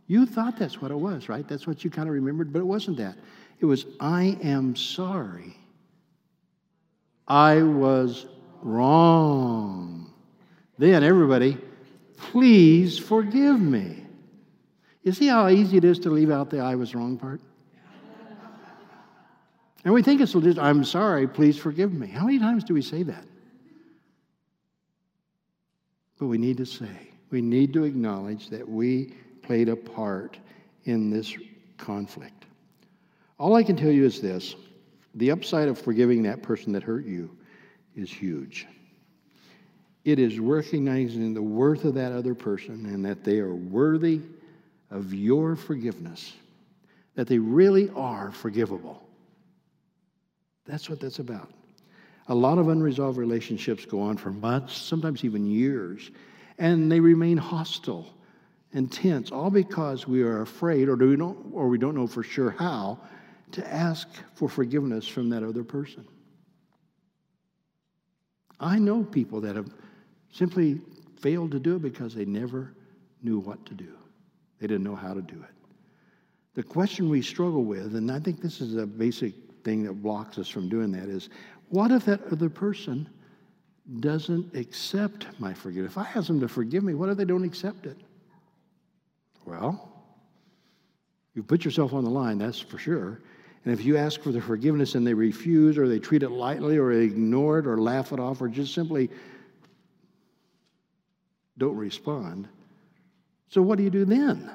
You 0.06 0.26
thought 0.26 0.56
that's 0.56 0.80
what 0.80 0.92
it 0.92 0.96
was, 0.96 1.28
right? 1.28 1.46
That's 1.48 1.66
what 1.66 1.82
you 1.82 1.90
kind 1.90 2.08
of 2.08 2.14
remembered, 2.14 2.52
but 2.52 2.60
it 2.60 2.66
wasn't 2.66 2.96
that. 2.98 3.16
It 3.60 3.66
was, 3.66 3.86
I 4.00 4.38
am 4.42 4.74
sorry. 4.74 5.56
I 7.28 7.62
was 7.62 8.26
wrong. 8.62 10.12
Then 10.78 11.04
everybody, 11.04 11.58
please 12.16 12.98
forgive 12.98 13.60
me. 13.60 14.04
You 15.02 15.12
see 15.12 15.28
how 15.28 15.48
easy 15.48 15.76
it 15.76 15.84
is 15.84 15.98
to 16.00 16.10
leave 16.10 16.30
out 16.30 16.50
the 16.50 16.60
I 16.60 16.74
was 16.74 16.94
wrong 16.94 17.16
part? 17.16 17.40
And 19.84 19.94
we 19.94 20.02
think 20.02 20.20
it's 20.20 20.32
just, 20.32 20.58
I'm 20.58 20.84
sorry, 20.84 21.26
please 21.26 21.56
forgive 21.56 21.92
me. 21.92 22.06
How 22.06 22.26
many 22.26 22.38
times 22.38 22.64
do 22.64 22.74
we 22.74 22.82
say 22.82 23.02
that? 23.04 23.24
But 26.18 26.26
we 26.26 26.36
need 26.36 26.58
to 26.58 26.66
say, 26.66 27.10
we 27.30 27.40
need 27.40 27.72
to 27.72 27.84
acknowledge 27.84 28.50
that 28.50 28.68
we 28.68 29.14
played 29.42 29.70
a 29.70 29.76
part 29.76 30.38
in 30.84 31.08
this 31.08 31.34
conflict. 31.78 32.44
All 33.40 33.56
I 33.56 33.62
can 33.62 33.74
tell 33.74 33.90
you 33.90 34.04
is 34.04 34.20
this 34.20 34.54
the 35.14 35.30
upside 35.30 35.66
of 35.66 35.78
forgiving 35.78 36.22
that 36.24 36.42
person 36.42 36.74
that 36.74 36.82
hurt 36.82 37.06
you 37.06 37.34
is 37.96 38.12
huge. 38.12 38.66
It 40.04 40.18
is 40.18 40.38
recognizing 40.38 41.32
the 41.32 41.42
worth 41.42 41.86
of 41.86 41.94
that 41.94 42.12
other 42.12 42.34
person 42.34 42.84
and 42.84 43.02
that 43.06 43.24
they 43.24 43.38
are 43.38 43.54
worthy 43.54 44.20
of 44.90 45.14
your 45.14 45.56
forgiveness, 45.56 46.34
that 47.14 47.28
they 47.28 47.38
really 47.38 47.88
are 47.96 48.30
forgivable. 48.30 49.02
That's 50.66 50.90
what 50.90 51.00
that's 51.00 51.18
about. 51.18 51.50
A 52.28 52.34
lot 52.34 52.58
of 52.58 52.68
unresolved 52.68 53.16
relationships 53.16 53.86
go 53.86 54.02
on 54.02 54.18
for 54.18 54.30
months, 54.30 54.76
sometimes 54.76 55.24
even 55.24 55.46
years, 55.46 56.10
and 56.58 56.92
they 56.92 57.00
remain 57.00 57.38
hostile 57.38 58.06
and 58.74 58.92
tense, 58.92 59.32
all 59.32 59.50
because 59.50 60.06
we 60.06 60.22
are 60.22 60.42
afraid 60.42 60.90
or, 60.90 60.96
do 60.96 61.08
we 61.08 61.16
don't, 61.16 61.38
or 61.52 61.68
we 61.68 61.78
don't 61.78 61.94
know 61.94 62.06
for 62.06 62.22
sure 62.22 62.50
how 62.50 63.00
to 63.52 63.72
ask 63.72 64.08
for 64.34 64.48
forgiveness 64.48 65.06
from 65.06 65.28
that 65.30 65.42
other 65.42 65.64
person. 65.64 66.06
I 68.58 68.78
know 68.78 69.02
people 69.04 69.40
that 69.40 69.56
have 69.56 69.70
simply 70.32 70.80
failed 71.18 71.50
to 71.52 71.58
do 71.58 71.76
it 71.76 71.82
because 71.82 72.14
they 72.14 72.24
never 72.24 72.74
knew 73.22 73.38
what 73.38 73.64
to 73.66 73.74
do. 73.74 73.96
They 74.60 74.66
didn't 74.66 74.84
know 74.84 74.96
how 74.96 75.14
to 75.14 75.22
do 75.22 75.36
it. 75.42 75.54
The 76.54 76.62
question 76.62 77.08
we 77.08 77.22
struggle 77.22 77.64
with, 77.64 77.94
and 77.94 78.10
I 78.10 78.18
think 78.18 78.42
this 78.42 78.60
is 78.60 78.76
a 78.76 78.86
basic 78.86 79.34
thing 79.64 79.84
that 79.84 80.02
blocks 80.02 80.38
us 80.38 80.48
from 80.48 80.68
doing 80.68 80.92
that, 80.92 81.08
is 81.08 81.28
what 81.68 81.90
if 81.90 82.04
that 82.06 82.20
other 82.32 82.50
person 82.50 83.08
doesn't 84.00 84.54
accept 84.54 85.26
my 85.38 85.54
forgiveness? 85.54 85.92
If 85.92 85.98
I 85.98 86.08
ask 86.14 86.26
them 86.26 86.40
to 86.40 86.48
forgive 86.48 86.82
me, 86.82 86.94
what 86.94 87.08
if 87.08 87.16
they 87.16 87.24
don't 87.24 87.44
accept 87.44 87.86
it? 87.86 87.96
Well, 89.46 89.90
you 91.34 91.42
put 91.42 91.64
yourself 91.64 91.92
on 91.92 92.04
the 92.04 92.10
line, 92.10 92.38
that's 92.38 92.60
for 92.60 92.78
sure. 92.78 93.20
And 93.64 93.74
if 93.74 93.84
you 93.84 93.96
ask 93.96 94.22
for 94.22 94.32
the 94.32 94.40
forgiveness 94.40 94.94
and 94.94 95.06
they 95.06 95.14
refuse, 95.14 95.76
or 95.76 95.86
they 95.86 95.98
treat 95.98 96.22
it 96.22 96.30
lightly, 96.30 96.78
or 96.78 96.92
ignore 96.92 97.58
it, 97.58 97.66
or 97.66 97.78
laugh 97.78 98.12
it 98.12 98.20
off, 98.20 98.40
or 98.40 98.48
just 98.48 98.74
simply 98.74 99.10
don't 101.58 101.76
respond, 101.76 102.48
so 103.48 103.60
what 103.60 103.76
do 103.76 103.84
you 103.84 103.90
do 103.90 104.04
then? 104.04 104.50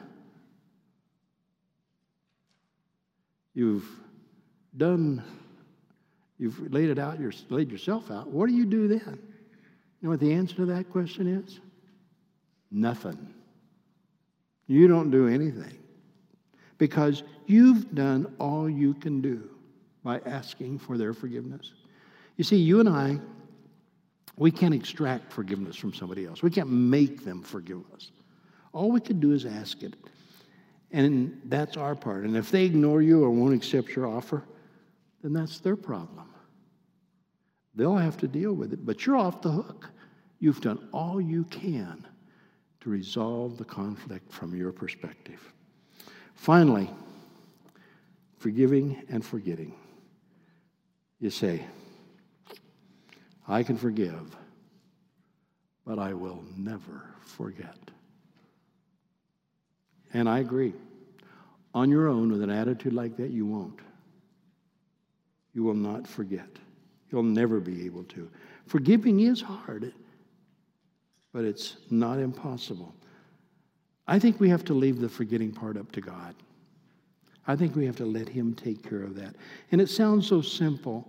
You've 3.54 3.88
done, 4.76 5.24
you've 6.40 6.74
laid 6.74 6.90
it 6.90 6.98
out, 6.98 7.20
you've 7.20 7.36
laid 7.50 7.72
yourself 7.72 8.10
out. 8.10 8.28
What 8.28 8.50
do 8.50 8.56
you 8.56 8.66
do 8.66 8.88
then? 8.88 9.20
You 10.02 10.08
know 10.08 10.10
what 10.10 10.20
the 10.20 10.34
answer 10.34 10.56
to 10.56 10.66
that 10.68 10.90
question 10.92 11.28
is? 11.28 11.60
Nothing. 12.72 13.34
You 14.68 14.88
don't 14.88 15.12
do 15.12 15.28
anything 15.28 15.78
because 16.78 17.24
you've 17.46 17.94
done 17.96 18.34
all 18.40 18.70
you 18.70 18.94
can 18.94 19.22
do 19.22 19.50
by 20.04 20.20
asking 20.26 20.80
for 20.80 20.98
their 20.98 21.14
forgiveness. 21.14 21.72
You 22.38 22.44
see, 22.44 22.58
you 22.58 22.80
and 22.80 22.90
I, 22.90 23.20
we 24.38 24.52
can't 24.52 24.74
extract 24.74 25.32
forgiveness 25.32 25.76
from 25.76 25.94
somebody 25.94 26.26
else. 26.26 26.44
We 26.44 26.52
can't 26.52 26.70
make 26.70 27.24
them 27.24 27.42
forgive 27.42 27.82
us. 27.94 28.12
All 28.74 28.92
we 28.92 29.00
can 29.00 29.20
do 29.20 29.32
is 29.32 29.46
ask 29.46 29.84
it. 29.84 29.96
And 30.92 31.42
that's 31.46 31.78
our 31.78 31.96
part. 31.96 32.26
And 32.26 32.36
if 32.36 32.52
they 32.52 32.66
ignore 32.66 33.02
you 33.02 33.24
or 33.24 33.30
won't 33.30 33.54
accept 33.54 33.96
your 33.96 34.08
offer, 34.08 34.44
then 35.24 35.34
that's 35.34 35.60
their 35.60 35.76
problem. 35.76 36.30
They'll 37.74 37.98
have 37.98 38.18
to 38.18 38.28
deal 38.28 38.54
with 38.54 38.74
it, 38.74 38.86
but 38.86 39.06
you're 39.06 39.18
off 39.18 39.42
the 39.42 39.52
hook. 39.52 39.90
You've 40.40 40.62
done 40.62 40.88
all 40.94 41.20
you 41.20 41.44
can 41.46 42.06
to 42.82 42.90
resolve 42.90 43.58
the 43.58 43.66
conflict 43.66 44.32
from 44.32 44.56
your 44.56 44.72
perspective. 44.72 45.54
Finally, 46.36 46.90
forgiving 48.38 49.02
and 49.10 49.26
forgetting. 49.26 49.74
You 51.20 51.30
say, 51.30 51.66
I 53.48 53.64
can 53.64 53.78
forgive, 53.78 54.36
but 55.86 55.98
I 55.98 56.14
will 56.14 56.44
never 56.56 57.04
forget. 57.22 57.78
And 60.14 60.30
I 60.30 60.40
agree. 60.40 60.74
On 61.74 61.90
your 61.90 62.08
own, 62.08 62.32
with 62.32 62.42
an 62.42 62.50
attitude 62.50 62.94
like 62.94 63.18
that, 63.18 63.32
you 63.32 63.46
won't. 63.46 63.80
You 65.54 65.64
will 65.64 65.74
not 65.74 66.08
forget. 66.08 66.48
You'll 67.12 67.24
never 67.24 67.60
be 67.60 67.86
able 67.86 68.04
to. 68.06 68.30
Forgiving 68.68 69.22
is 69.22 69.42
hard, 69.42 69.94
but 71.34 71.46
it's 71.46 71.78
not 71.90 72.20
impossible. 72.20 72.94
I 74.08 74.20
think 74.20 74.40
we 74.40 74.50
have 74.50 74.64
to 74.66 74.74
leave 74.74 75.00
the 75.00 75.10
forgetting 75.10 75.52
part 75.52 75.78
up 75.78 75.92
to 75.94 76.02
God. 76.02 76.36
I 77.48 77.56
think 77.56 77.76
we 77.76 77.86
have 77.86 77.96
to 77.98 78.06
let 78.06 78.28
Him 78.28 78.54
take 78.54 78.88
care 78.88 79.04
of 79.04 79.16
that. 79.16 79.36
And 79.72 79.80
it 79.80 79.90
sounds 79.90 80.28
so 80.28 80.42
simple, 80.42 81.08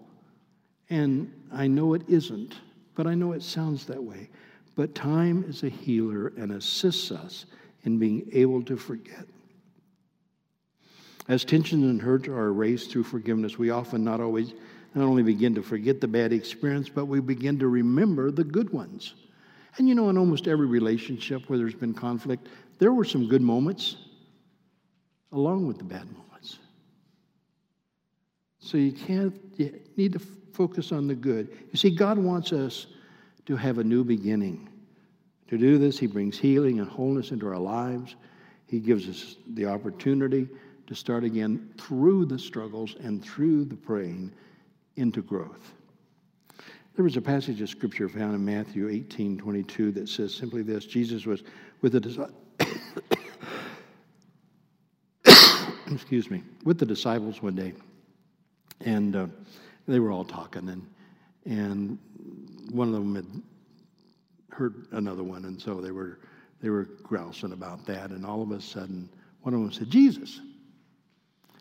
and 0.90 1.32
I 1.52 1.66
know 1.66 1.94
it 1.94 2.02
isn't, 2.08 2.54
but 2.94 3.06
I 3.06 3.14
know 3.14 3.32
it 3.32 3.42
sounds 3.42 3.86
that 3.86 4.02
way. 4.02 4.28
But 4.74 4.94
time 4.94 5.44
is 5.48 5.62
a 5.62 5.68
healer 5.68 6.32
and 6.36 6.52
assists 6.52 7.10
us 7.10 7.46
in 7.84 7.98
being 7.98 8.28
able 8.32 8.62
to 8.64 8.76
forget. 8.76 9.24
As 11.28 11.44
tension 11.44 11.88
and 11.88 12.00
hurt 12.00 12.28
are 12.28 12.48
erased 12.48 12.90
through 12.90 13.04
forgiveness, 13.04 13.58
we 13.58 13.70
often 13.70 14.04
not 14.04 14.20
always 14.20 14.52
not 14.94 15.04
only 15.04 15.22
begin 15.22 15.54
to 15.54 15.62
forget 15.62 16.00
the 16.00 16.08
bad 16.08 16.32
experience, 16.32 16.88
but 16.88 17.06
we 17.06 17.20
begin 17.20 17.58
to 17.58 17.68
remember 17.68 18.30
the 18.30 18.44
good 18.44 18.72
ones. 18.72 19.14
And 19.76 19.88
you 19.88 19.94
know, 19.94 20.08
in 20.08 20.16
almost 20.16 20.48
every 20.48 20.66
relationship 20.66 21.48
where 21.48 21.58
there's 21.58 21.74
been 21.74 21.92
conflict, 21.92 22.48
there 22.78 22.92
were 22.92 23.04
some 23.04 23.28
good 23.28 23.42
moments 23.42 23.96
along 25.32 25.66
with 25.66 25.78
the 25.78 25.84
bad 25.84 26.06
moments. 26.12 26.58
So 28.58 28.78
you 28.78 28.92
can't, 28.92 29.34
you 29.56 29.80
need 29.96 30.12
to 30.12 30.18
focus 30.18 30.92
on 30.92 31.06
the 31.06 31.14
good. 31.14 31.50
You 31.70 31.78
see, 31.78 31.90
God 31.90 32.18
wants 32.18 32.52
us 32.52 32.86
to 33.46 33.56
have 33.56 33.78
a 33.78 33.84
new 33.84 34.04
beginning. 34.04 34.68
To 35.48 35.58
do 35.58 35.78
this, 35.78 35.98
He 35.98 36.06
brings 36.06 36.38
healing 36.38 36.80
and 36.80 36.88
wholeness 36.88 37.30
into 37.30 37.46
our 37.46 37.58
lives. 37.58 38.16
He 38.66 38.80
gives 38.80 39.08
us 39.08 39.36
the 39.54 39.66
opportunity 39.66 40.48
to 40.86 40.94
start 40.94 41.24
again 41.24 41.72
through 41.78 42.26
the 42.26 42.38
struggles 42.38 42.96
and 43.00 43.24
through 43.24 43.66
the 43.66 43.76
praying 43.76 44.32
into 44.96 45.22
growth. 45.22 45.74
There 46.94 47.04
was 47.04 47.16
a 47.16 47.22
passage 47.22 47.60
of 47.60 47.68
scripture 47.68 48.08
found 48.08 48.34
in 48.34 48.44
Matthew 48.44 48.88
18 48.88 49.36
22 49.36 49.92
that 49.92 50.08
says 50.08 50.34
simply 50.34 50.62
this 50.62 50.86
Jesus 50.86 51.26
was 51.26 51.42
with 51.82 51.92
the 51.92 52.00
excuse 56.06 56.30
me, 56.30 56.40
with 56.62 56.78
the 56.78 56.86
disciples 56.86 57.42
one 57.42 57.56
day, 57.56 57.72
and 58.82 59.16
uh, 59.16 59.26
they 59.88 59.98
were 59.98 60.12
all 60.12 60.24
talking, 60.24 60.68
and 60.68 60.86
and 61.44 61.98
one 62.70 62.86
of 62.86 62.94
them 62.94 63.16
had 63.16 63.26
heard 64.56 64.86
another 64.92 65.24
one, 65.24 65.44
and 65.46 65.60
so 65.60 65.80
they 65.80 65.90
were 65.90 66.20
they 66.62 66.70
were 66.70 66.84
grousing 67.02 67.50
about 67.50 67.84
that, 67.86 68.10
and 68.10 68.24
all 68.24 68.40
of 68.40 68.52
a 68.52 68.60
sudden, 68.60 69.08
one 69.42 69.52
of 69.52 69.58
them 69.58 69.72
said, 69.72 69.90
"Jesus, 69.90 70.40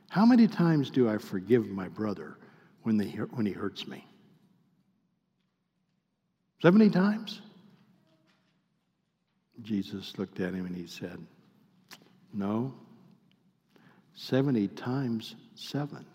how 0.10 0.28
many 0.28 0.48
times 0.48 0.92
do 0.92 1.10
I 1.10 1.18
forgive 1.18 1.68
my 1.68 1.88
brother 1.88 2.38
when 2.84 2.98
they 2.98 3.08
when 3.08 3.48
he 3.48 3.52
hurts 3.52 3.88
me?" 3.88 4.06
70 6.62 6.92
times? 6.92 7.42
Jesus 9.64 10.20
looked 10.20 10.40
at 10.40 10.54
him 10.54 10.68
and 10.68 10.76
he 10.76 10.86
said, 10.86 11.18
No, 12.32 12.76
70 14.16 14.70
times 14.70 15.36
7. 15.56 16.06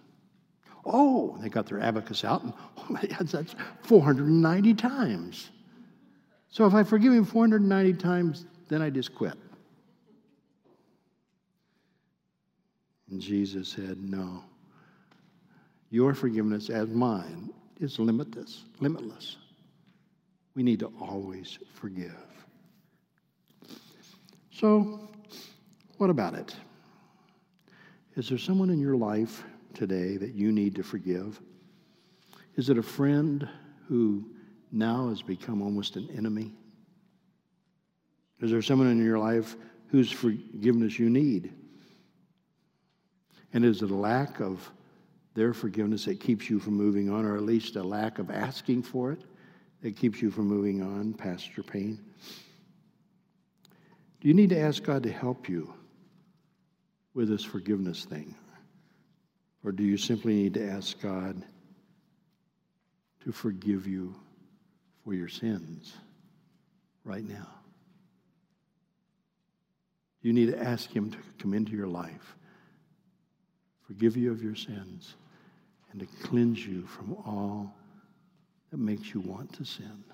Oh, 0.84 1.36
they 1.40 1.48
got 1.48 1.66
their 1.66 1.80
abacus 1.80 2.24
out, 2.24 2.42
and 2.42 2.52
oh, 2.78 2.86
my 2.88 3.02
God, 3.02 3.28
that's 3.28 3.54
490 3.82 4.74
times. 4.74 5.50
So 6.48 6.66
if 6.66 6.74
I 6.74 6.82
forgive 6.82 7.12
him 7.12 7.24
490 7.24 7.94
times, 7.94 8.46
then 8.68 8.82
I 8.82 8.90
just 8.90 9.14
quit. 9.14 9.34
And 13.10 13.20
Jesus 13.20 13.68
said, 13.68 13.98
No. 14.02 14.44
Your 15.90 16.14
forgiveness, 16.14 16.70
as 16.70 16.88
mine, 16.88 17.50
is 17.80 17.98
limitless. 17.98 18.64
Limitless. 18.78 19.36
We 20.54 20.62
need 20.62 20.78
to 20.80 20.92
always 21.00 21.58
forgive. 21.74 22.14
So, 24.52 25.08
what 25.98 26.10
about 26.10 26.34
it? 26.34 26.54
Is 28.16 28.28
there 28.28 28.38
someone 28.38 28.70
in 28.70 28.80
your 28.80 28.96
life 28.96 29.44
today 29.74 30.16
that 30.16 30.34
you 30.34 30.52
need 30.52 30.74
to 30.76 30.82
forgive? 30.82 31.40
Is 32.56 32.68
it 32.68 32.78
a 32.78 32.82
friend 32.82 33.48
who 33.88 34.24
now 34.72 35.08
has 35.08 35.22
become 35.22 35.62
almost 35.62 35.96
an 35.96 36.08
enemy? 36.16 36.52
Is 38.40 38.50
there 38.50 38.62
someone 38.62 38.88
in 38.88 39.04
your 39.04 39.18
life 39.18 39.56
whose 39.88 40.10
forgiveness 40.10 40.98
you 40.98 41.10
need? 41.10 41.52
And 43.52 43.64
is 43.64 43.82
it 43.82 43.90
a 43.90 43.94
lack 43.94 44.40
of 44.40 44.70
their 45.34 45.52
forgiveness 45.52 46.04
that 46.04 46.20
keeps 46.20 46.50
you 46.50 46.58
from 46.58 46.74
moving 46.74 47.10
on, 47.10 47.24
or 47.24 47.36
at 47.36 47.42
least 47.42 47.76
a 47.76 47.82
lack 47.82 48.18
of 48.18 48.30
asking 48.30 48.82
for 48.82 49.12
it? 49.12 49.24
that 49.82 49.96
keeps 49.96 50.20
you 50.20 50.30
from 50.30 50.46
moving 50.46 50.82
on 50.82 51.12
past 51.14 51.56
your 51.56 51.64
pain? 51.64 51.98
Do 54.20 54.28
you 54.28 54.34
need 54.34 54.50
to 54.50 54.58
ask 54.58 54.82
God 54.82 55.02
to 55.04 55.12
help 55.12 55.48
you 55.48 55.72
with 57.14 57.28
this 57.28 57.44
forgiveness 57.44 58.04
thing? 58.04 58.34
Or 59.64 59.72
do 59.72 59.82
you 59.82 59.96
simply 59.96 60.34
need 60.34 60.54
to 60.54 60.70
ask 60.70 61.00
God 61.00 61.42
to 63.24 63.32
forgive 63.32 63.86
you 63.86 64.14
for 65.04 65.14
your 65.14 65.28
sins 65.28 65.92
right 67.04 67.26
now? 67.26 67.48
You 70.22 70.32
need 70.32 70.52
to 70.52 70.62
ask 70.62 70.90
Him 70.90 71.10
to 71.10 71.18
come 71.38 71.54
into 71.54 71.72
your 71.72 71.88
life, 71.88 72.36
forgive 73.86 74.16
you 74.16 74.30
of 74.30 74.42
your 74.42 74.54
sins, 74.54 75.14
and 75.92 76.00
to 76.00 76.06
cleanse 76.26 76.64
you 76.66 76.86
from 76.86 77.14
all 77.14 77.74
that 78.70 78.78
makes 78.78 79.12
you 79.12 79.20
want 79.20 79.52
to 79.54 79.64
sin 79.64 80.04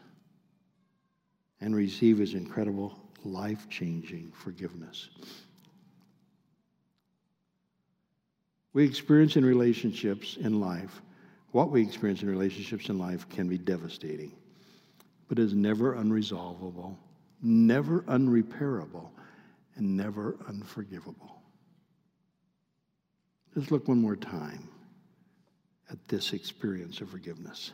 and 1.61 1.75
receive 1.75 2.19
his 2.19 2.35
incredible 2.35 2.99
life 3.25 3.69
changing 3.69 4.33
forgiveness. 4.33 5.09
We 8.77 8.85
experience 8.85 9.37
in 9.37 9.45
relationships 9.47 10.37
in 10.37 10.61
life, 10.61 11.01
what 11.53 11.71
we 11.71 11.81
experience 11.81 12.21
in 12.21 12.29
relationships 12.29 12.91
in 12.91 12.99
life 12.99 13.27
can 13.31 13.49
be 13.49 13.57
devastating, 13.57 14.33
but 15.29 15.39
is 15.39 15.55
never 15.55 15.95
unresolvable, 15.95 16.95
never 17.41 18.03
unrepairable, 18.03 19.09
and 19.77 19.97
never 19.97 20.37
unforgivable. 20.47 21.41
Let's 23.55 23.71
look 23.71 23.89
one 23.89 24.03
more 24.03 24.15
time 24.15 24.69
at 25.91 26.07
this 26.07 26.35
experience 26.35 27.01
of 27.01 27.09
forgiveness. 27.09 27.73